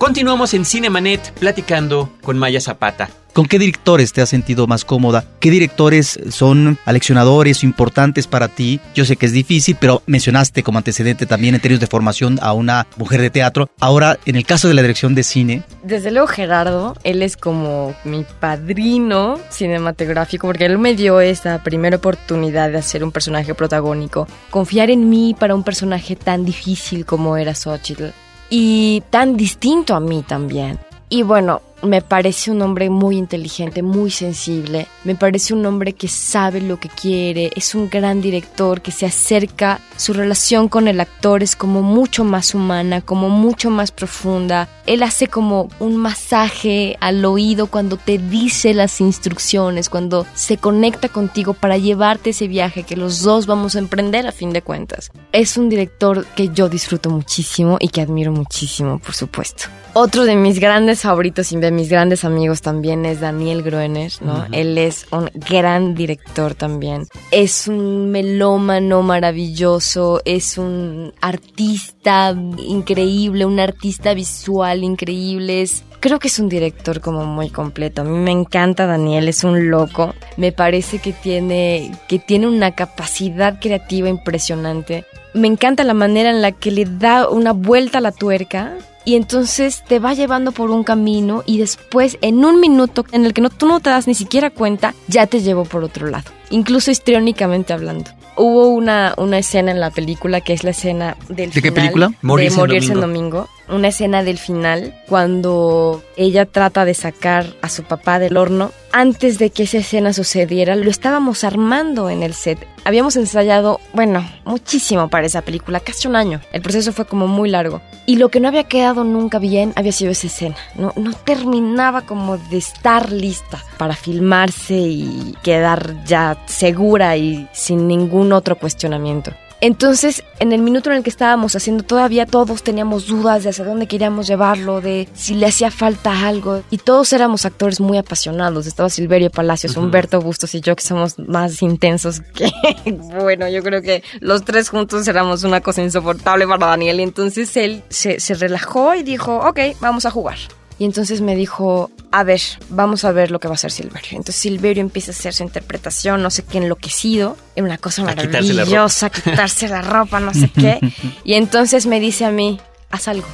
Continuamos 0.09 0.55
en 0.55 0.65
Cinemanet 0.65 1.35
platicando 1.35 2.11
con 2.23 2.39
Maya 2.39 2.63
Zapata. 2.63 3.11
¿Con 3.35 3.45
qué 3.45 3.59
directores 3.59 4.15
te 4.15 4.23
has 4.23 4.31
sentido 4.31 4.67
más 4.67 4.87
cómoda? 4.87 5.23
¿Qué 5.39 5.51
directores 5.51 6.19
son 6.31 6.79
aleccionadores 6.87 7.63
o 7.63 7.67
importantes 7.67 8.27
para 8.27 8.49
ti? 8.49 8.81
Yo 8.95 9.05
sé 9.05 9.17
que 9.17 9.27
es 9.27 9.33
difícil, 9.33 9.77
pero 9.79 10.03
mencionaste 10.07 10.63
como 10.63 10.79
antecedente 10.79 11.27
también 11.27 11.55
en 11.55 11.61
términos 11.61 11.83
de 11.83 11.89
formación 11.89 12.39
a 12.41 12.55
una 12.55 12.87
mujer 12.97 13.21
de 13.21 13.29
teatro. 13.29 13.69
Ahora, 13.81 14.19
en 14.25 14.37
el 14.37 14.47
caso 14.47 14.67
de 14.67 14.73
la 14.73 14.81
dirección 14.81 15.15
de 15.15 15.25
cine, 15.25 15.63
Desde 15.83 16.11
luego 16.11 16.27
Gerardo, 16.27 16.97
él 17.05 17.23
es 17.23 17.37
como 17.37 17.95
mi 18.05 18.25
padrino 18.41 19.39
cinematográfico 19.51 20.47
porque 20.47 20.65
él 20.65 20.79
me 20.79 20.95
dio 20.95 21.21
esta 21.21 21.63
primera 21.63 21.99
oportunidad 21.99 22.71
de 22.71 22.79
hacer 22.79 23.05
un 23.05 23.13
personaje 23.13 23.55
protagónico, 23.55 24.27
confiar 24.49 24.89
en 24.89 25.11
mí 25.11 25.37
para 25.39 25.55
un 25.55 25.65
personaje 25.65 26.17
tan 26.17 26.47
difícil 26.47 27.05
como 27.05 27.37
era 27.37 27.55
Xochitl 27.55 28.07
y 28.51 29.03
tan 29.11 29.37
distinto 29.37 29.95
a 29.95 30.01
mí 30.01 30.23
también. 30.27 30.79
Y 31.09 31.23
bueno, 31.23 31.63
me 31.83 32.03
parece 32.03 32.51
un 32.51 32.63
hombre 32.63 32.91
muy 32.91 33.17
inteligente, 33.17 33.83
muy 33.83 34.11
sensible. 34.11 34.87
Me 35.05 35.15
parece 35.15 35.55
un 35.55 35.65
hombre 35.67 35.93
que 35.93 36.09
sabe 36.09 36.61
lo 36.61 36.79
que 36.79 36.89
quiere. 36.89 37.51
Es 37.55 37.75
un 37.75 37.89
gran 37.89 38.21
director 38.21 38.81
que 38.81 38.91
se 38.91 39.07
acerca. 39.07 39.81
Su 39.97 40.13
relación 40.13 40.69
con 40.69 40.89
el 40.89 41.01
actor 41.01 41.43
es 41.43 41.57
como 41.57 41.83
mucho 41.83 42.25
más 42.25 42.55
humana, 42.55 43.01
como 43.01 43.29
mucho 43.29 43.71
más 43.71 43.93
profunda. 43.93 44.69
Él 44.87 45.03
hace 45.03 45.29
como 45.29 45.69
un 45.79 45.97
masaje 45.97 46.97
al 47.01 47.25
oído 47.25 47.67
cuando 47.69 47.97
te 47.97 48.19
dice 48.19 48.75
las 48.75 49.01
instrucciones, 49.01 49.89
cuando 49.89 50.27
se 50.35 50.57
conecta 50.57 51.09
contigo 51.09 51.55
para 51.55 51.79
llevarte 51.79 52.31
ese 52.31 52.49
viaje 52.49 52.85
que 52.85 52.97
los 52.97 53.23
dos 53.23 53.47
vamos 53.47 53.77
a 53.77 53.81
emprender 53.81 54.27
a 54.27 54.33
fin 54.33 54.53
de 54.53 54.63
cuentas. 54.63 55.11
Es 55.33 55.57
un 55.57 55.69
director 55.69 56.25
que 56.37 56.49
yo 56.49 56.69
disfruto 56.69 57.11
muchísimo 57.11 57.77
y 57.81 57.89
que 57.89 58.01
admiro 58.01 58.33
muchísimo, 58.33 58.99
por 58.99 59.15
supuesto. 59.15 59.65
Otro 59.95 60.25
de 60.25 60.37
mis 60.37 60.61
grandes 60.61 61.01
favoritos 61.03 61.51
y 61.53 61.57
de 61.69 61.73
mis 61.73 61.91
grandes 61.91 62.25
amigos 62.25 62.63
también 62.63 63.05
es 63.05 63.21
Daniel 63.21 63.63
Groener, 63.63 64.11
¿no? 64.23 64.47
Él 64.53 64.79
es 64.79 65.07
un 65.13 65.31
gran 65.35 65.95
director 65.95 66.55
también. 66.55 67.07
Es 67.31 67.69
un 67.69 68.11
melómano 68.11 69.03
maravilloso, 69.03 70.23
es 70.25 70.57
un 70.57 71.13
artista 71.21 72.35
increíble, 72.57 73.45
un 73.45 73.61
artista 73.61 74.15
visual 74.15 74.83
increíble, 74.83 75.61
es 75.61 75.85
Creo 76.01 76.21
que 76.21 76.29
es 76.29 76.39
un 76.39 76.49
director 76.49 77.01
como 77.01 77.27
muy 77.27 77.51
completo. 77.51 78.03
A 78.03 78.05
mí 78.05 78.17
me 78.17 78.31
encanta 78.31 78.87
Daniel, 78.87 79.29
es 79.29 79.43
un 79.43 79.69
loco. 79.69 80.15
Me 80.37 80.53
parece 80.53 81.01
que 81.01 81.13
tiene, 81.13 81.91
que 82.07 82.21
tiene 82.21 82.47
una 82.47 82.71
capacidad 82.71 83.59
creativa 83.61 84.09
impresionante. 84.09 85.05
Me 85.35 85.49
encanta 85.49 85.83
la 85.83 85.95
manera 85.95 86.31
en 86.31 86.41
la 86.41 86.53
que 86.53 86.71
le 86.71 86.85
da 86.85 87.29
una 87.29 87.53
vuelta 87.53 87.99
a 87.99 88.01
la 88.01 88.13
tuerca 88.13 88.77
y 89.09 89.17
entonces 89.17 89.83
te 89.89 90.01
va 90.01 90.13
llevando 90.13 90.53
por 90.53 90.71
un 90.71 90.85
camino 90.85 91.43
y 91.47 91.57
después 91.57 92.19
en 92.21 92.45
un 92.45 92.61
minuto 92.61 93.07
en 93.11 93.25
el 93.25 93.33
que 93.33 93.41
no, 93.41 93.49
tú 93.49 93.67
no 93.67 93.81
te 93.81 93.89
das 93.89 94.07
ni 94.07 94.13
siquiera 94.13 94.51
cuenta, 94.51 94.93
ya 95.07 95.27
te 95.27 95.41
llevó 95.41 95.65
por 95.65 95.83
otro 95.83 96.09
lado, 96.09 96.31
incluso 96.51 96.91
histriónicamente 96.91 97.73
hablando. 97.73 98.11
Hubo 98.37 98.69
una, 98.69 99.15
una 99.17 99.39
escena 99.39 99.71
en 99.71 99.81
la 99.81 99.89
película 99.91 100.43
que 100.43 100.53
es 100.53 100.63
la 100.63 100.73
escena 100.73 101.17
del 101.31 101.51
¿De 101.53 101.63
qué 101.63 101.71
final 101.71 101.75
película? 101.75 102.09
de 102.09 102.17
Morirse 102.21 102.55
en 102.57 102.61
Morirse 102.61 102.93
en. 102.93 103.01
Domingo, 103.01 103.49
una 103.71 103.89
escena 103.89 104.23
del 104.23 104.37
final 104.37 104.95
cuando 105.09 106.03
ella 106.19 106.45
trata 106.45 106.85
de 106.85 106.93
sacar 106.93 107.47
a 107.63 107.71
su 107.71 107.85
papá 107.85 108.19
del 108.19 108.37
horno. 108.37 108.73
Antes 108.93 109.39
de 109.39 109.51
que 109.51 109.65
esa 109.65 109.79
escena 109.79 110.13
sucediera, 110.13 110.75
lo 110.75 110.91
estábamos 110.91 111.45
armando 111.45 112.09
en 112.09 112.23
el 112.23 112.33
set. 112.33 112.67
Habíamos 112.85 113.17
ensayado, 113.17 113.81
bueno, 113.93 114.27
muchísimo 114.45 115.09
para 115.09 115.27
esa 115.27 115.43
película, 115.43 115.81
casi 115.81 116.09
un 116.09 116.17
año. 116.17 116.41
El 116.53 116.63
proceso 116.63 116.93
fue 116.93 117.05
como 117.05 117.27
muy 117.27 117.51
largo. 117.51 117.83
Y 118.07 118.17
lo 118.17 118.31
que 118.31 118.41
no 118.41 118.49
había 118.49 118.65
quedado 118.65 119.05
nunca 119.05 119.39
bien 119.39 119.75
había 119.77 119.93
sido 119.93 120.13
esa 120.13 120.29
escena. 120.29 120.57
No, 120.75 120.95
no 120.97 121.13
terminaba 121.13 122.03
como 122.03 122.39
de 122.39 122.57
estar 122.57 123.13
lista 123.13 123.63
para 123.77 123.95
filmarse 123.95 124.79
y 124.79 125.35
quedar 125.43 126.03
ya 126.05 126.43
segura 126.47 127.17
y 127.17 127.47
sin 127.53 127.87
ningún 127.87 128.33
otro 128.33 128.57
cuestionamiento. 128.57 129.33
Entonces, 129.61 130.23
en 130.39 130.53
el 130.53 130.63
minuto 130.63 130.91
en 130.91 130.99
el 130.99 131.03
que 131.03 131.11
estábamos 131.11 131.57
haciendo, 131.57 131.83
todavía 131.83 132.27
todos 132.27 132.63
teníamos 132.63 133.07
dudas 133.07 133.43
de 133.43 133.51
hacia 133.51 133.65
dónde 133.65 133.89
queríamos 133.89 134.27
llevarlo, 134.27 134.81
de 134.81 135.09
si 135.15 135.35
le 135.35 135.47
hacía 135.47 135.71
falta 135.71 136.29
algo. 136.29 136.63
Y 136.71 136.79
todos 136.79 137.13
éramos 137.13 137.45
actores 137.45 137.81
muy 137.81 137.99
apasionados. 137.99 138.67
Estaba 138.67 138.89
Silverio 138.89 139.31
Palacios, 139.31 139.77
Humberto 139.77 140.21
Bustos 140.21 140.55
y 140.55 140.61
yo, 140.61 140.77
que 140.77 140.83
somos 140.83 141.19
más 141.19 141.61
intensos 141.63 142.21
que. 142.21 142.51
bueno, 142.93 143.49
yo 143.49 143.63
creo 143.63 143.83
que 143.83 144.05
los 144.21 144.45
tres 144.45 144.69
juntos 144.69 145.09
éramos 145.09 145.43
una 145.43 145.61
cosa 145.61 145.83
insoportable 145.83 146.47
para 146.47 146.67
Daniel. 146.67 147.01
Y 147.01 147.03
entonces 147.03 147.57
él 147.57 147.83
se, 147.89 148.21
se 148.21 148.35
relajó 148.35 148.95
y 148.95 149.03
dijo: 149.03 149.39
Ok, 149.39 149.59
vamos 149.81 150.07
a 150.07 150.11
jugar. 150.11 150.39
Y 150.79 150.85
entonces 150.85 151.21
me 151.21 151.35
dijo, 151.35 151.91
a 152.13 152.23
ver, 152.23 152.41
vamos 152.71 153.05
a 153.05 153.11
ver 153.13 153.31
lo 153.31 153.41
que 153.41 153.49
va 153.49 153.55
a 153.55 153.57
hacer 153.57 153.73
Silverio. 153.73 154.11
Entonces 154.13 154.37
Silverio 154.37 154.81
empieza 154.81 155.11
a 155.11 155.15
hacer 155.15 155.35
su 155.35 155.43
interpretación, 155.43 156.23
no 156.23 156.31
sé 156.31 156.45
qué, 156.45 156.59
enloquecido, 156.59 157.37
en 157.57 157.65
una 157.65 157.79
cosa 157.79 158.03
A 158.03 158.15
quitarse 158.15 158.31
la 158.31 158.41
ropa. 158.41 158.55
maravillosa, 158.55 159.11
quitarse 159.11 159.69
la 159.69 159.83
ropa, 159.83 160.21
no 160.21 160.33
sé 160.35 160.51
qué. 160.51 160.79
Y 161.25 161.35
entonces 161.35 161.87
me 161.87 161.99
dice 162.01 162.25
a 162.25 162.31
mí, 162.31 162.61
haz 162.91 163.09
algo. 163.09 163.27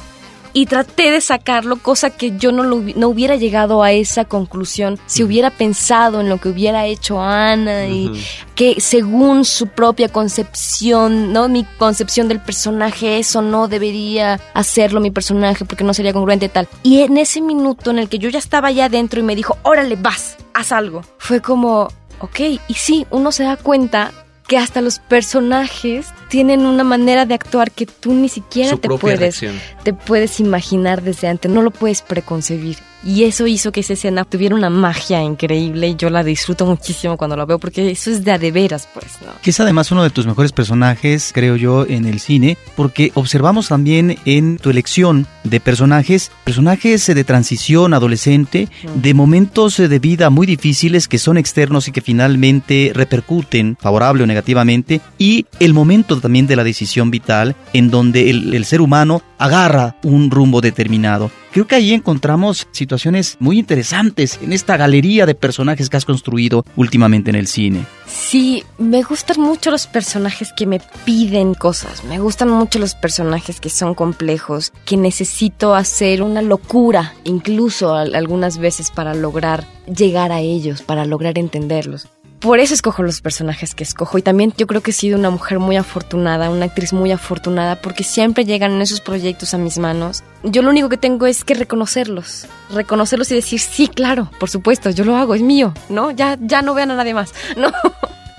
Y 0.57 0.67
traté 0.67 1.11
de 1.11 1.19
sacarlo, 1.19 1.75
cosa 1.75 2.11
que 2.11 2.37
yo 2.37 2.53
no, 2.53 2.63
lo 2.63 2.79
no 2.95 3.09
hubiera 3.09 3.35
llegado 3.35 3.83
a 3.83 3.91
esa 3.91 4.23
conclusión 4.23 4.97
si 5.05 5.21
hubiera 5.21 5.49
pensado 5.49 6.21
en 6.21 6.29
lo 6.29 6.37
que 6.37 6.47
hubiera 6.47 6.85
hecho 6.85 7.21
Ana 7.21 7.87
y 7.87 8.23
que 8.55 8.79
según 8.79 9.43
su 9.43 9.67
propia 9.67 10.07
concepción, 10.07 11.33
¿no? 11.33 11.49
Mi 11.49 11.65
concepción 11.77 12.29
del 12.29 12.39
personaje, 12.39 13.19
eso 13.19 13.41
no 13.41 13.67
debería 13.67 14.39
hacerlo 14.53 15.01
mi 15.01 15.11
personaje 15.11 15.65
porque 15.65 15.83
no 15.83 15.93
sería 15.93 16.13
congruente 16.13 16.45
y 16.45 16.49
tal. 16.49 16.69
Y 16.83 17.01
en 17.01 17.17
ese 17.17 17.41
minuto 17.41 17.91
en 17.91 17.99
el 17.99 18.07
que 18.07 18.17
yo 18.17 18.29
ya 18.29 18.39
estaba 18.39 18.69
allá 18.69 18.85
adentro 18.85 19.19
y 19.19 19.23
me 19.23 19.35
dijo, 19.35 19.57
órale, 19.63 19.97
vas, 19.97 20.37
haz 20.53 20.71
algo. 20.71 21.01
Fue 21.17 21.41
como, 21.41 21.89
ok, 22.21 22.39
y 22.69 22.73
sí, 22.75 23.05
uno 23.11 23.33
se 23.33 23.43
da 23.43 23.57
cuenta 23.57 24.13
que 24.47 24.57
hasta 24.57 24.81
los 24.81 24.99
personajes 24.99 26.07
tienen 26.29 26.65
una 26.65 26.83
manera 26.83 27.25
de 27.25 27.33
actuar 27.33 27.71
que 27.71 27.85
tú 27.85 28.13
ni 28.13 28.29
siquiera 28.29 28.69
Su 28.71 28.77
te 28.77 28.89
puedes 28.89 29.19
reacción. 29.19 29.59
te 29.83 29.93
puedes 29.93 30.39
imaginar 30.39 31.01
desde 31.01 31.27
antes, 31.27 31.51
no 31.51 31.61
lo 31.61 31.71
puedes 31.71 32.01
preconcebir. 32.01 32.77
Y 33.05 33.23
eso 33.25 33.45
hizo 33.45 33.71
que 33.71 33.81
esa 33.81 33.93
escena 33.93 34.25
tuviera 34.25 34.55
una 34.55 34.71
magia 34.71 35.21
increíble 35.21 35.89
y 35.89 35.95
yo 35.95 36.09
la 36.09 36.23
disfruto 36.23 36.65
muchísimo 36.65 37.17
cuando 37.17 37.37
la 37.37 37.45
veo 37.45 37.59
porque 37.59 37.91
eso 37.91 38.09
es 38.09 38.23
de 38.23 38.31
a 38.31 38.39
de 38.39 38.51
veras, 38.51 38.89
pues, 38.91 39.21
¿no? 39.23 39.31
Que 39.43 39.51
es 39.51 39.59
además 39.59 39.91
uno 39.91 40.01
de 40.01 40.09
tus 40.09 40.25
mejores 40.25 40.51
personajes, 40.51 41.29
creo 41.31 41.55
yo, 41.55 41.85
en 41.85 42.05
el 42.05 42.19
cine, 42.19 42.57
porque 42.75 43.11
observamos 43.13 43.67
también 43.67 44.17
en 44.25 44.57
tu 44.57 44.71
elección 44.71 45.27
de 45.43 45.59
personajes, 45.59 46.31
personajes 46.43 47.05
de 47.05 47.23
transición 47.23 47.93
adolescente, 47.93 48.69
de 48.95 49.13
momentos 49.13 49.77
de 49.77 49.99
vida 49.99 50.31
muy 50.31 50.47
difíciles 50.47 51.07
que 51.07 51.19
son 51.19 51.37
externos 51.37 51.87
y 51.87 51.91
que 51.91 52.01
finalmente 52.01 52.91
repercuten 52.95 53.77
favorable 53.79 54.23
o 54.23 54.27
negativamente, 54.27 54.99
y 55.19 55.45
el 55.59 55.75
momento 55.75 56.19
también 56.19 56.47
de 56.47 56.55
la 56.55 56.63
decisión 56.63 57.11
vital 57.11 57.55
en 57.73 57.91
donde 57.91 58.31
el, 58.31 58.55
el 58.55 58.65
ser 58.65 58.81
humano 58.81 59.21
agarra 59.37 59.95
un 60.01 60.31
rumbo 60.31 60.59
determinado. 60.59 61.29
Creo 61.51 61.67
que 61.67 61.75
ahí 61.75 61.93
encontramos 61.93 62.67
situaciones 62.71 62.94
muy 63.39 63.59
interesantes 63.59 64.39
en 64.41 64.53
esta 64.53 64.77
galería 64.77 65.25
de 65.25 65.35
personajes 65.35 65.89
que 65.89 65.97
has 65.97 66.05
construido 66.05 66.65
últimamente 66.75 67.29
en 67.29 67.35
el 67.35 67.47
cine. 67.47 67.85
Sí, 68.07 68.63
me 68.77 69.03
gustan 69.03 69.39
mucho 69.41 69.71
los 69.71 69.87
personajes 69.87 70.51
que 70.55 70.65
me 70.65 70.79
piden 71.05 71.53
cosas, 71.53 72.03
me 72.03 72.19
gustan 72.19 72.49
mucho 72.49 72.79
los 72.79 72.95
personajes 72.95 73.59
que 73.59 73.69
son 73.69 73.93
complejos, 73.95 74.71
que 74.85 74.97
necesito 74.97 75.75
hacer 75.75 76.21
una 76.21 76.41
locura, 76.41 77.13
incluso 77.23 77.93
al- 77.95 78.15
algunas 78.15 78.57
veces 78.57 78.91
para 78.91 79.13
lograr 79.13 79.65
llegar 79.87 80.31
a 80.31 80.39
ellos, 80.39 80.81
para 80.81 81.05
lograr 81.05 81.37
entenderlos. 81.37 82.07
Por 82.45 82.59
eso 82.59 82.75
escojo 82.75 83.01
los 83.01 83.21
personajes 83.21 83.73
que 83.73 83.83
escojo 83.83 84.19
y 84.19 84.21
también 84.21 84.53
yo 84.55 84.67
creo 84.67 84.81
que 84.81 84.91
he 84.91 84.93
sido 84.93 85.17
una 85.17 85.31
mujer 85.31 85.57
muy 85.57 85.77
afortunada, 85.77 86.51
una 86.51 86.65
actriz 86.65 86.93
muy 86.93 87.11
afortunada 87.11 87.81
porque 87.81 88.03
siempre 88.03 88.45
llegan 88.45 88.79
esos 88.83 89.01
proyectos 89.01 89.55
a 89.55 89.57
mis 89.57 89.79
manos. 89.79 90.23
Yo 90.43 90.61
lo 90.61 90.69
único 90.69 90.87
que 90.87 90.97
tengo 90.97 91.25
es 91.25 91.43
que 91.43 91.55
reconocerlos, 91.55 92.45
reconocerlos 92.71 93.31
y 93.31 93.33
decir, 93.33 93.59
sí, 93.59 93.87
claro, 93.87 94.29
por 94.39 94.51
supuesto, 94.51 94.91
yo 94.91 95.05
lo 95.05 95.15
hago, 95.15 95.33
es 95.33 95.41
mío, 95.41 95.73
¿no? 95.89 96.11
Ya, 96.11 96.37
ya 96.39 96.61
no 96.61 96.75
vean 96.75 96.91
a 96.91 96.95
nadie 96.95 97.15
más, 97.15 97.33
¿no? 97.57 97.71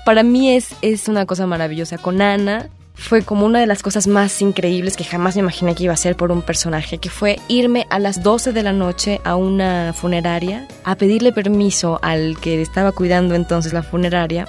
Para 0.05 0.23
mí 0.23 0.55
es, 0.55 0.69
es 0.81 1.09
una 1.09 1.25
cosa 1.25 1.45
maravillosa. 1.45 1.97
Con 1.97 2.21
Ana 2.21 2.69
fue 2.97 3.21
como 3.21 3.45
una 3.45 3.59
de 3.59 3.67
las 3.67 3.83
cosas 3.83 4.07
más 4.07 4.41
increíbles 4.41 4.97
que 4.97 5.03
jamás 5.03 5.35
me 5.35 5.41
imaginé 5.41 5.75
que 5.75 5.83
iba 5.83 5.93
a 5.93 5.97
ser 5.97 6.15
por 6.15 6.31
un 6.31 6.41
personaje, 6.41 6.97
que 6.97 7.09
fue 7.09 7.39
irme 7.47 7.85
a 7.89 7.99
las 7.99 8.23
12 8.23 8.51
de 8.51 8.63
la 8.63 8.73
noche 8.73 9.21
a 9.23 9.35
una 9.35 9.93
funeraria 9.93 10.67
a 10.83 10.95
pedirle 10.95 11.31
permiso 11.31 11.99
al 12.01 12.37
que 12.39 12.61
estaba 12.61 12.91
cuidando 12.91 13.35
entonces 13.35 13.71
la 13.71 13.83
funeraria 13.83 14.47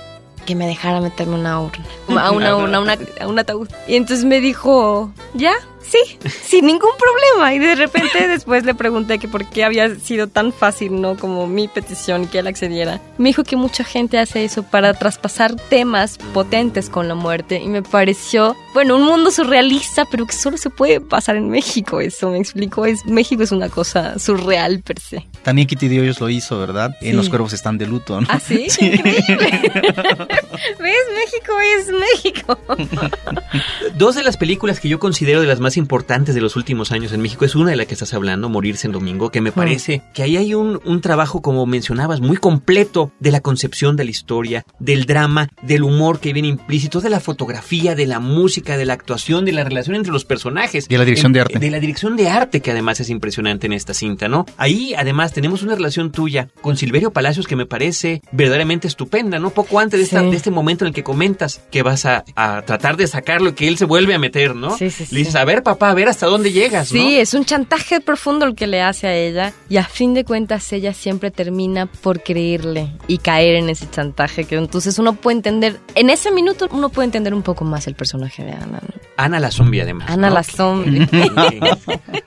que 0.48 0.54
me 0.54 0.66
dejara 0.66 1.00
meterme 1.02 1.34
una 1.38 1.60
urna, 1.60 1.84
a 2.08 2.30
una 2.32 2.56
urna, 2.56 2.78
a 2.78 2.80
una- 2.80 2.98
a 3.20 3.28
un 3.28 3.38
ataúd. 3.38 3.68
Y 3.86 3.96
entonces 3.96 4.24
me 4.24 4.40
dijo, 4.40 5.10
¿ya? 5.34 5.52
Sí, 5.82 5.98
sin 6.44 6.66
ningún 6.66 6.90
problema. 6.98 7.54
Y 7.54 7.58
de 7.60 7.74
repente 7.74 8.28
después 8.28 8.64
le 8.64 8.74
pregunté 8.74 9.18
que 9.18 9.26
por 9.28 9.46
qué 9.48 9.64
había 9.64 9.94
sido 9.96 10.26
tan 10.26 10.52
fácil, 10.52 11.00
¿no? 11.00 11.16
Como 11.16 11.46
mi 11.46 11.66
petición 11.66 12.26
que 12.26 12.40
él 12.40 12.46
accediera. 12.46 13.00
Me 13.16 13.30
dijo 13.30 13.42
que 13.42 13.56
mucha 13.56 13.84
gente 13.84 14.18
hace 14.18 14.44
eso 14.44 14.62
para 14.64 14.92
traspasar 14.92 15.54
temas 15.70 16.18
potentes 16.34 16.90
con 16.90 17.08
la 17.08 17.14
muerte. 17.14 17.60
Y 17.62 17.68
me 17.68 17.82
pareció, 17.82 18.54
bueno, 18.74 18.96
un 18.96 19.04
mundo 19.04 19.30
surrealista, 19.30 20.04
pero 20.10 20.26
que 20.26 20.34
solo 20.34 20.58
se 20.58 20.68
puede 20.68 21.00
pasar 21.00 21.36
en 21.36 21.48
México. 21.48 22.00
Eso 22.02 22.28
me 22.30 22.38
explicó. 22.38 22.84
Es, 22.84 23.06
México 23.06 23.42
es 23.42 23.52
una 23.52 23.70
cosa 23.70 24.18
surreal 24.18 24.80
per 24.80 25.00
se. 25.00 25.26
También 25.48 25.66
Kitty 25.66 25.88
de 25.88 26.00
Hoyos 26.00 26.20
lo 26.20 26.28
hizo, 26.28 26.58
¿verdad? 26.58 26.94
En. 27.00 27.16
Los 27.16 27.30
Cuervos 27.30 27.54
están 27.54 27.78
de 27.78 27.86
luto, 27.86 28.20
¿no? 28.20 28.26
¿Ah, 28.30 28.38
sí? 28.38 28.66
Increíble. 28.80 29.72
¿Ves? 30.78 31.04
México 31.14 31.52
es 31.78 31.88
México. 31.88 32.58
Dos 33.96 34.14
de 34.14 34.22
las 34.22 34.36
películas 34.36 34.78
que 34.78 34.90
yo 34.90 34.98
considero 34.98 35.40
de 35.40 35.46
las 35.46 35.58
más 35.58 35.78
importantes 35.78 36.34
de 36.34 36.42
los 36.42 36.54
últimos 36.56 36.92
años 36.92 37.12
en 37.12 37.22
México 37.22 37.46
es 37.46 37.54
una 37.54 37.70
de 37.70 37.76
la 37.76 37.86
que 37.86 37.94
estás 37.94 38.12
hablando, 38.12 38.50
Morirse 38.50 38.86
en 38.86 38.92
Domingo, 38.92 39.30
que 39.30 39.40
me 39.40 39.50
parece 39.52 40.02
que 40.12 40.22
ahí 40.22 40.36
hay 40.36 40.52
un, 40.54 40.80
un 40.84 41.00
trabajo, 41.00 41.40
como 41.40 41.64
mencionabas, 41.64 42.20
muy 42.20 42.36
completo 42.36 43.10
de 43.20 43.30
la 43.32 43.40
concepción 43.40 43.96
de 43.96 44.04
la 44.04 44.10
historia, 44.10 44.64
del 44.78 45.06
drama, 45.06 45.48
del 45.62 45.82
humor 45.82 46.20
que 46.20 46.32
viene 46.34 46.48
implícito, 46.48 47.00
de 47.00 47.08
la 47.10 47.20
fotografía, 47.20 47.94
de 47.94 48.06
la 48.06 48.20
música, 48.20 48.76
de 48.76 48.84
la 48.84 48.92
actuación, 48.92 49.46
de 49.46 49.52
la 49.52 49.64
relación 49.64 49.96
entre 49.96 50.12
los 50.12 50.24
personajes. 50.26 50.84
Y 50.86 50.88
de 50.94 50.98
la 50.98 51.04
dirección 51.06 51.30
En- 51.30 51.32
de 51.32 51.40
arte. 51.40 51.58
De 51.58 51.70
la 51.70 51.80
dirección 51.80 52.16
de 52.16 52.28
arte, 52.28 52.60
que 52.60 52.70
además 52.70 53.00
es 53.00 53.08
impresionante 53.10 53.66
en 53.66 53.72
esta 53.72 53.94
cinta, 53.94 54.28
¿no? 54.28 54.44
Ahí, 54.58 54.94
además, 54.94 55.32
tenemos 55.38 55.62
una 55.62 55.76
relación 55.76 56.10
tuya 56.10 56.48
con 56.62 56.76
Silverio 56.76 57.12
Palacios 57.12 57.46
que 57.46 57.54
me 57.54 57.64
parece 57.64 58.22
verdaderamente 58.32 58.88
estupenda, 58.88 59.38
¿no? 59.38 59.50
Poco 59.50 59.78
antes 59.78 60.00
de, 60.00 60.04
esta- 60.04 60.20
Sí. 60.22 60.30
de 60.30 60.36
este 60.36 60.50
momento 60.50 60.84
en 60.84 60.88
el 60.88 60.94
que 60.94 61.04
comentas 61.04 61.60
que 61.70 61.84
vas 61.84 62.06
a, 62.06 62.24
a 62.34 62.62
tratar 62.62 62.96
de 62.96 63.06
sacarlo 63.06 63.50
y 63.50 63.52
que 63.52 63.68
él 63.68 63.78
se 63.78 63.84
vuelve 63.84 64.14
a 64.14 64.18
meter, 64.18 64.56
¿no? 64.56 64.76
Sí, 64.76 64.90
sí, 64.90 65.06
Le 65.12 65.20
dices, 65.20 65.36
a 65.36 65.44
ver, 65.44 65.62
papá, 65.62 65.90
a 65.90 65.94
ver 65.94 66.08
hasta 66.08 66.26
dónde 66.26 66.50
llegas, 66.50 66.92
¿no? 66.92 66.98
Sí, 67.00 67.20
es 67.20 67.34
un 67.34 67.44
chantaje 67.44 68.00
profundo 68.00 68.46
el 68.46 68.56
que 68.56 68.66
le 68.66 68.82
hace 68.82 69.06
a 69.06 69.14
ella 69.14 69.52
y 69.68 69.76
a 69.76 69.84
fin 69.84 70.12
de 70.12 70.24
cuentas 70.24 70.72
ella 70.72 70.92
siempre 70.92 71.30
termina 71.30 71.86
por 71.86 72.20
creerle 72.20 72.88
y 73.06 73.18
caer 73.18 73.54
en 73.54 73.68
ese 73.68 73.88
chantaje 73.88 74.44
que 74.44 74.56
entonces 74.56 74.98
uno 74.98 75.12
puede 75.12 75.36
entender, 75.36 75.78
en 75.94 76.10
ese 76.10 76.32
minuto 76.32 76.66
uno 76.72 76.88
puede 76.88 77.06
entender 77.06 77.32
un 77.32 77.42
poco 77.42 77.64
más 77.64 77.86
el 77.86 77.94
personaje 77.94 78.42
de 78.44 78.50
Ana. 78.54 78.80
¿no? 78.82 79.00
Ana 79.16 79.38
la 79.38 79.52
zombie, 79.52 79.82
además. 79.82 80.10
Ana 80.10 80.30
¿no? 80.30 80.34
la 80.34 80.42
zombie. 80.42 81.06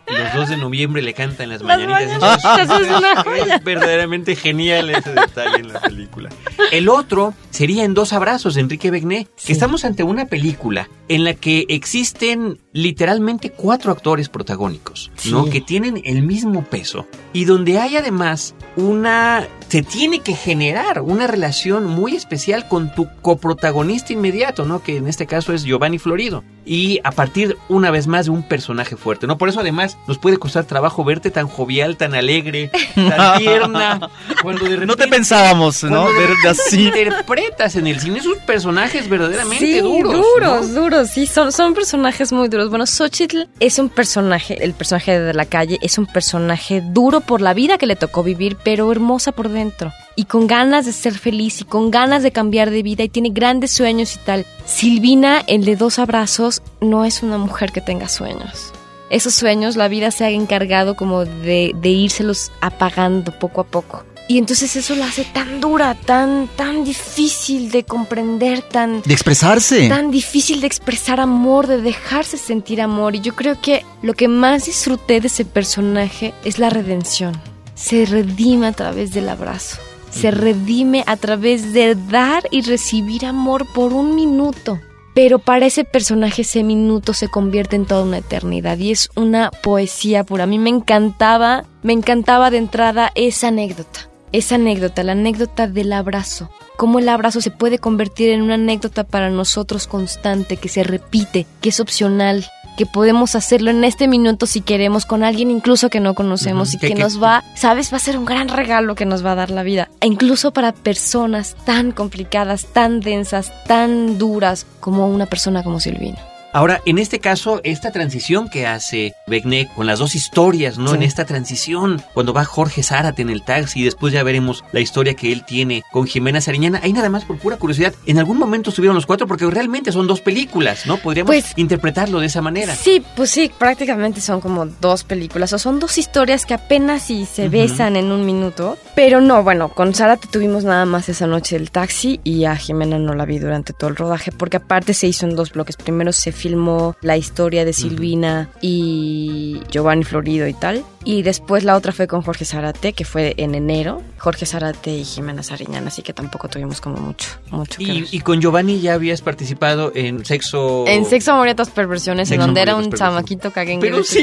Los 0.07 0.33
2 0.35 0.49
de 0.49 0.57
noviembre 0.57 1.01
le 1.01 1.13
cantan 1.13 1.49
las 1.49 1.61
Las 1.61 1.77
mañanitas. 1.79 2.19
mañanitas, 2.21 2.81
es 2.81 3.00
una 3.01 3.23
joya. 3.23 3.55
Es 3.55 3.63
verdaderamente 3.63 4.35
genial 4.35 4.89
ese 4.89 5.11
detalle 5.11 5.57
en 5.57 5.73
la 5.73 5.81
película. 5.81 6.29
El 6.71 6.89
otro 6.89 7.33
sería 7.49 7.83
En 7.83 7.93
dos 7.93 8.13
abrazos 8.13 8.55
de 8.55 8.61
Enrique 8.61 8.91
Begné, 8.91 9.27
que 9.45 9.53
estamos 9.53 9.85
ante 9.85 10.03
una 10.03 10.25
película 10.25 10.89
en 11.07 11.23
la 11.23 11.33
que 11.33 11.65
existen 11.67 12.59
literalmente 12.73 13.49
cuatro 13.51 13.91
actores 13.91 14.29
protagónicos, 14.29 15.11
¿no? 15.25 15.45
Que 15.49 15.61
tienen 15.61 16.01
el 16.05 16.21
mismo 16.21 16.63
peso 16.63 17.05
y 17.33 17.45
donde 17.45 17.79
hay 17.79 17.97
además 17.97 18.55
una 18.77 19.47
se 19.67 19.83
tiene 19.83 20.19
que 20.19 20.33
generar 20.35 21.01
una 21.01 21.27
relación 21.27 21.85
muy 21.85 22.15
especial 22.15 22.67
con 22.67 22.93
tu 22.93 23.07
coprotagonista 23.21 24.11
inmediato, 24.11 24.65
¿no? 24.65 24.83
Que 24.83 24.97
en 24.97 25.07
este 25.07 25.27
caso 25.27 25.53
es 25.53 25.63
Giovanni 25.63 25.97
Florido. 25.97 26.43
Y 26.65 26.99
a 27.03 27.11
partir 27.11 27.57
una 27.69 27.89
vez 27.89 28.07
más 28.07 28.25
de 28.25 28.31
un 28.31 28.43
personaje 28.43 28.97
fuerte, 28.97 29.27
¿no? 29.27 29.37
Por 29.37 29.47
eso 29.47 29.61
además 29.61 29.97
nos 30.07 30.17
puede 30.17 30.37
costar 30.37 30.65
trabajo 30.65 31.05
verte 31.05 31.31
tan 31.31 31.47
jovial, 31.47 31.95
tan 31.95 32.15
alegre, 32.15 32.69
tan 32.95 33.37
tierna. 33.39 34.09
Cuando 34.41 34.65
de 34.65 34.85
No 34.85 34.95
te 34.95 35.07
pensábamos, 35.07 35.83
¿no? 35.83 36.05
de- 36.11 36.49
así. 36.49 36.87
interpretas 36.87 37.75
en 37.75 37.87
el 37.87 37.99
cine 37.99 38.19
esos 38.19 38.37
personajes 38.39 39.07
verdaderamente 39.09 39.65
Sí, 39.65 39.79
duros. 39.79 40.13
duros, 40.13 40.67
¿no? 40.69 40.81
duros, 40.81 41.09
sí, 41.09 41.25
son, 41.27 41.51
son 41.51 41.73
personajes 41.73 42.31
muy 42.31 42.47
duros. 42.47 42.69
Bueno, 42.69 42.85
Xochitl 42.85 43.43
es 43.59 43.79
un 43.79 43.89
personaje, 43.89 44.63
el 44.63 44.73
personaje 44.73 45.19
de 45.19 45.33
la 45.33 45.45
calle, 45.45 45.77
es 45.81 45.97
un 45.97 46.05
personaje 46.05 46.81
duro 46.81 47.21
por 47.21 47.41
la 47.41 47.53
vida 47.53 47.77
que 47.77 47.85
le 47.85 47.95
tocó 47.95 48.23
vivir, 48.23 48.57
pero 48.63 48.91
hermosa 48.91 49.31
por 49.31 49.49
dentro. 49.49 49.91
Y 50.15 50.25
con 50.25 50.45
ganas 50.47 50.85
de 50.85 50.91
ser 50.91 51.13
feliz 51.17 51.61
y 51.61 51.63
con 51.63 51.89
ganas 51.91 52.21
de 52.23 52.31
cambiar 52.31 52.69
de 52.69 52.83
vida 52.83 53.03
y 53.03 53.09
tiene 53.09 53.29
grandes 53.29 53.71
sueños 53.71 54.13
y 54.15 54.19
tal. 54.19 54.45
Silvina, 54.65 55.41
el 55.47 55.63
de 55.65 55.75
dos 55.75 55.99
abrazos, 55.99 56.61
no 56.81 57.05
es 57.05 57.23
una 57.23 57.37
mujer 57.37 57.71
que 57.71 57.81
tenga 57.81 58.09
sueños. 58.09 58.73
Esos 59.11 59.35
sueños 59.35 59.75
la 59.75 59.89
vida 59.89 60.09
se 60.09 60.23
ha 60.23 60.29
encargado 60.29 60.95
como 60.95 61.25
de, 61.25 61.73
de 61.75 61.89
írselos 61.89 62.51
apagando 62.61 63.37
poco 63.37 63.61
a 63.61 63.65
poco. 63.65 64.03
Y 64.29 64.37
entonces 64.37 64.77
eso 64.77 64.95
la 64.95 65.07
hace 65.07 65.25
tan 65.25 65.59
dura, 65.59 65.93
tan, 65.93 66.47
tan 66.55 66.85
difícil 66.85 67.69
de 67.69 67.83
comprender, 67.83 68.61
tan, 68.61 69.01
De 69.01 69.13
expresarse. 69.13 69.89
tan 69.89 70.09
difícil 70.09 70.61
de 70.61 70.67
expresar 70.67 71.19
amor, 71.19 71.67
de 71.67 71.81
dejarse 71.81 72.37
sentir 72.37 72.81
amor. 72.81 73.13
Y 73.13 73.19
yo 73.19 73.35
creo 73.35 73.59
que 73.59 73.83
lo 74.01 74.13
que 74.13 74.29
más 74.29 74.67
disfruté 74.67 75.19
de 75.19 75.27
ese 75.27 75.43
personaje 75.43 76.33
es 76.45 76.59
la 76.59 76.69
redención. 76.69 77.33
Se 77.75 78.05
redime 78.05 78.67
a 78.67 78.71
través 78.71 79.11
del 79.11 79.27
abrazo. 79.27 79.77
Se 80.11 80.31
redime 80.31 81.03
a 81.07 81.17
través 81.17 81.73
de 81.73 81.95
dar 81.95 82.43
y 82.51 82.61
recibir 82.61 83.25
amor 83.25 83.65
por 83.73 83.91
un 83.91 84.15
minuto. 84.15 84.79
Pero 85.13 85.39
para 85.39 85.65
ese 85.65 85.83
personaje 85.83 86.43
ese 86.43 86.63
minuto 86.63 87.13
se 87.13 87.27
convierte 87.27 87.75
en 87.75 87.85
toda 87.85 88.03
una 88.03 88.19
eternidad 88.19 88.77
y 88.77 88.91
es 88.91 89.09
una 89.15 89.51
poesía 89.51 90.23
pura. 90.23 90.45
A 90.45 90.47
mí 90.47 90.57
me 90.57 90.69
encantaba, 90.69 91.65
me 91.83 91.93
encantaba 91.93 92.49
de 92.49 92.57
entrada 92.57 93.11
esa 93.15 93.49
anécdota. 93.49 94.07
Esa 94.31 94.55
anécdota, 94.55 95.03
la 95.03 95.11
anécdota 95.11 95.67
del 95.67 95.91
abrazo. 95.91 96.49
Cómo 96.77 96.99
el 96.99 97.09
abrazo 97.09 97.41
se 97.41 97.51
puede 97.51 97.79
convertir 97.79 98.29
en 98.29 98.41
una 98.41 98.53
anécdota 98.53 99.03
para 99.03 99.29
nosotros 99.29 99.87
constante, 99.87 100.55
que 100.55 100.69
se 100.69 100.83
repite, 100.83 101.45
que 101.59 101.69
es 101.69 101.81
opcional, 101.81 102.45
que 102.81 102.87
podemos 102.87 103.35
hacerlo 103.35 103.69
en 103.69 103.83
este 103.83 104.07
minuto 104.07 104.47
si 104.47 104.61
queremos 104.61 105.05
con 105.05 105.23
alguien 105.23 105.51
incluso 105.51 105.91
que 105.91 105.99
no 105.99 106.15
conocemos 106.15 106.73
y 106.73 106.79
que- 106.79 106.95
nos 106.95 107.21
va, 107.21 107.43
sabes, 107.53 107.93
va 107.93 107.97
a 107.97 107.99
ser 107.99 108.17
un 108.17 108.25
gran 108.25 108.47
regalo 108.47 108.95
que 108.95 109.05
nos 109.05 109.23
va 109.23 109.33
a 109.33 109.35
dar 109.35 109.51
la 109.51 109.61
vida. 109.61 109.89
E 109.99 110.07
incluso 110.07 110.51
para 110.51 110.71
personas 110.71 111.55
tan 111.63 111.91
complicadas, 111.91 112.65
tan 112.73 112.99
densas, 112.99 113.51
tan 113.67 114.17
duras 114.17 114.65
como 114.79 115.07
una 115.07 115.27
persona 115.27 115.61
como 115.61 115.79
Silvina. 115.79 116.17
Ahora, 116.53 116.81
en 116.85 116.97
este 116.97 117.19
caso, 117.19 117.61
esta 117.63 117.91
transición 117.91 118.49
que 118.49 118.67
hace 118.67 119.13
Beckneck 119.27 119.73
con 119.73 119.87
las 119.87 119.99
dos 119.99 120.15
historias, 120.15 120.77
¿no? 120.77 120.89
Sí. 120.89 120.95
En 120.95 121.03
esta 121.03 121.25
transición, 121.25 122.01
cuando 122.13 122.33
va 122.33 122.43
Jorge 122.45 122.83
Zárate 122.83 123.21
en 123.21 123.29
el 123.29 123.43
taxi 123.43 123.81
y 123.81 123.83
después 123.85 124.13
ya 124.13 124.23
veremos 124.23 124.63
la 124.71 124.79
historia 124.81 125.13
que 125.13 125.31
él 125.31 125.45
tiene 125.45 125.83
con 125.91 126.07
Jimena 126.07 126.41
Sariñana. 126.41 126.79
Ahí 126.83 126.91
nada 126.93 127.09
más 127.09 127.23
por 127.25 127.37
pura 127.37 127.57
curiosidad, 127.57 127.93
¿en 128.05 128.19
algún 128.19 128.37
momento 128.37 128.69
estuvieron 128.69 128.95
los 128.95 129.05
cuatro? 129.05 129.27
Porque 129.27 129.45
realmente 129.49 129.91
son 129.91 130.07
dos 130.07 130.21
películas, 130.21 130.85
¿no? 130.85 130.97
Podríamos 130.97 131.29
Pues- 131.29 131.53
interpretarlo 131.57 132.19
de 132.19 132.25
esa 132.27 132.41
manera. 132.41 132.75
Sí, 132.75 133.01
pues 133.15 133.29
sí, 133.29 133.51
prácticamente 133.57 134.19
son 134.21 134.41
como 134.41 134.65
dos 134.65 135.03
películas 135.03 135.53
o 135.53 135.59
son 135.59 135.79
dos 135.79 135.97
historias 135.97 136.45
que 136.45 136.53
apenas 136.53 137.03
si 137.03 137.25
se 137.25 137.47
besan 137.49 137.95
en 137.95 138.11
un 138.11 138.25
minuto. 138.25 138.77
Pero 138.95 139.21
no, 139.21 139.43
bueno, 139.43 139.69
con 139.69 139.95
Sara 139.95 140.17
tuvimos 140.17 140.63
nada 140.63 140.85
más 140.85 141.07
esa 141.09 141.27
noche 141.27 141.55
el 141.55 141.71
taxi 141.71 142.19
y 142.23 142.43
a 142.45 142.55
Jimena 142.55 142.99
no 142.99 143.13
la 143.13 143.25
vi 143.25 143.39
durante 143.39 143.71
todo 143.73 143.89
el 143.89 143.95
rodaje 143.95 144.31
porque 144.31 144.57
aparte 144.57 144.93
se 144.93 145.07
hizo 145.07 145.25
en 145.25 145.35
dos 145.35 145.51
bloques. 145.53 145.77
Primero 145.77 146.11
se 146.11 146.31
filmó 146.41 146.95
la 147.01 147.17
historia 147.17 147.63
de 147.65 147.73
Silvina 147.73 148.49
y 148.61 149.61
Giovanni 149.69 150.03
Florido 150.03 150.47
y 150.47 150.53
tal. 150.53 150.83
Y 151.03 151.23
después 151.23 151.63
la 151.63 151.75
otra 151.75 151.91
fue 151.93 152.07
con 152.07 152.21
Jorge 152.21 152.45
Zárate, 152.45 152.93
que 152.93 153.05
fue 153.05 153.33
en 153.37 153.55
enero. 153.55 154.03
Jorge 154.19 154.45
Zárate 154.45 154.91
y 154.91 155.03
Jimena 155.03 155.41
Sariñana, 155.41 155.87
así 155.87 156.03
que 156.03 156.13
tampoco 156.13 156.47
tuvimos 156.47 156.79
como 156.79 156.97
mucho, 156.97 157.27
mucho 157.49 157.79
que 157.79 157.83
Y, 157.85 158.01
ver. 158.01 158.09
y 158.11 158.19
con 158.19 158.39
Giovanni 158.39 158.79
ya 158.81 158.93
habías 158.93 159.21
participado 159.21 159.91
en 159.95 160.23
Sexo... 160.25 160.85
En 160.87 161.05
Sexo, 161.05 161.39
otras 161.39 161.71
perversiones, 161.71 162.29
Sexo, 162.29 162.41
en 162.41 162.47
donde 162.47 162.61
era 162.61 162.75
un 162.75 162.83
perversiones. 162.83 162.99
chamaquito 163.15 163.51
caguengue 163.51 163.87
Pero 163.87 163.97
de 163.97 164.03
sí. 164.03 164.19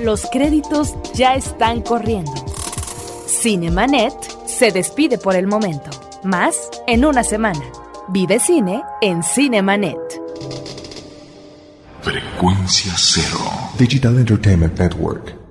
Los 0.00 0.26
créditos 0.30 0.94
ya 1.14 1.34
están 1.34 1.80
corriendo. 1.80 2.32
Cinemanet 3.26 4.14
se 4.46 4.72
despide 4.72 5.18
por 5.18 5.36
el 5.36 5.46
momento. 5.46 5.90
Más 6.24 6.68
en 6.86 7.04
una 7.04 7.22
semana. 7.22 7.62
Vive 8.08 8.38
cine 8.40 8.82
en 9.00 9.22
Cinemanet. 9.22 9.96
Frecuencia 12.02 12.92
cero. 12.96 13.38
Digital 13.78 14.18
Entertainment 14.18 14.78
Network. 14.78 15.43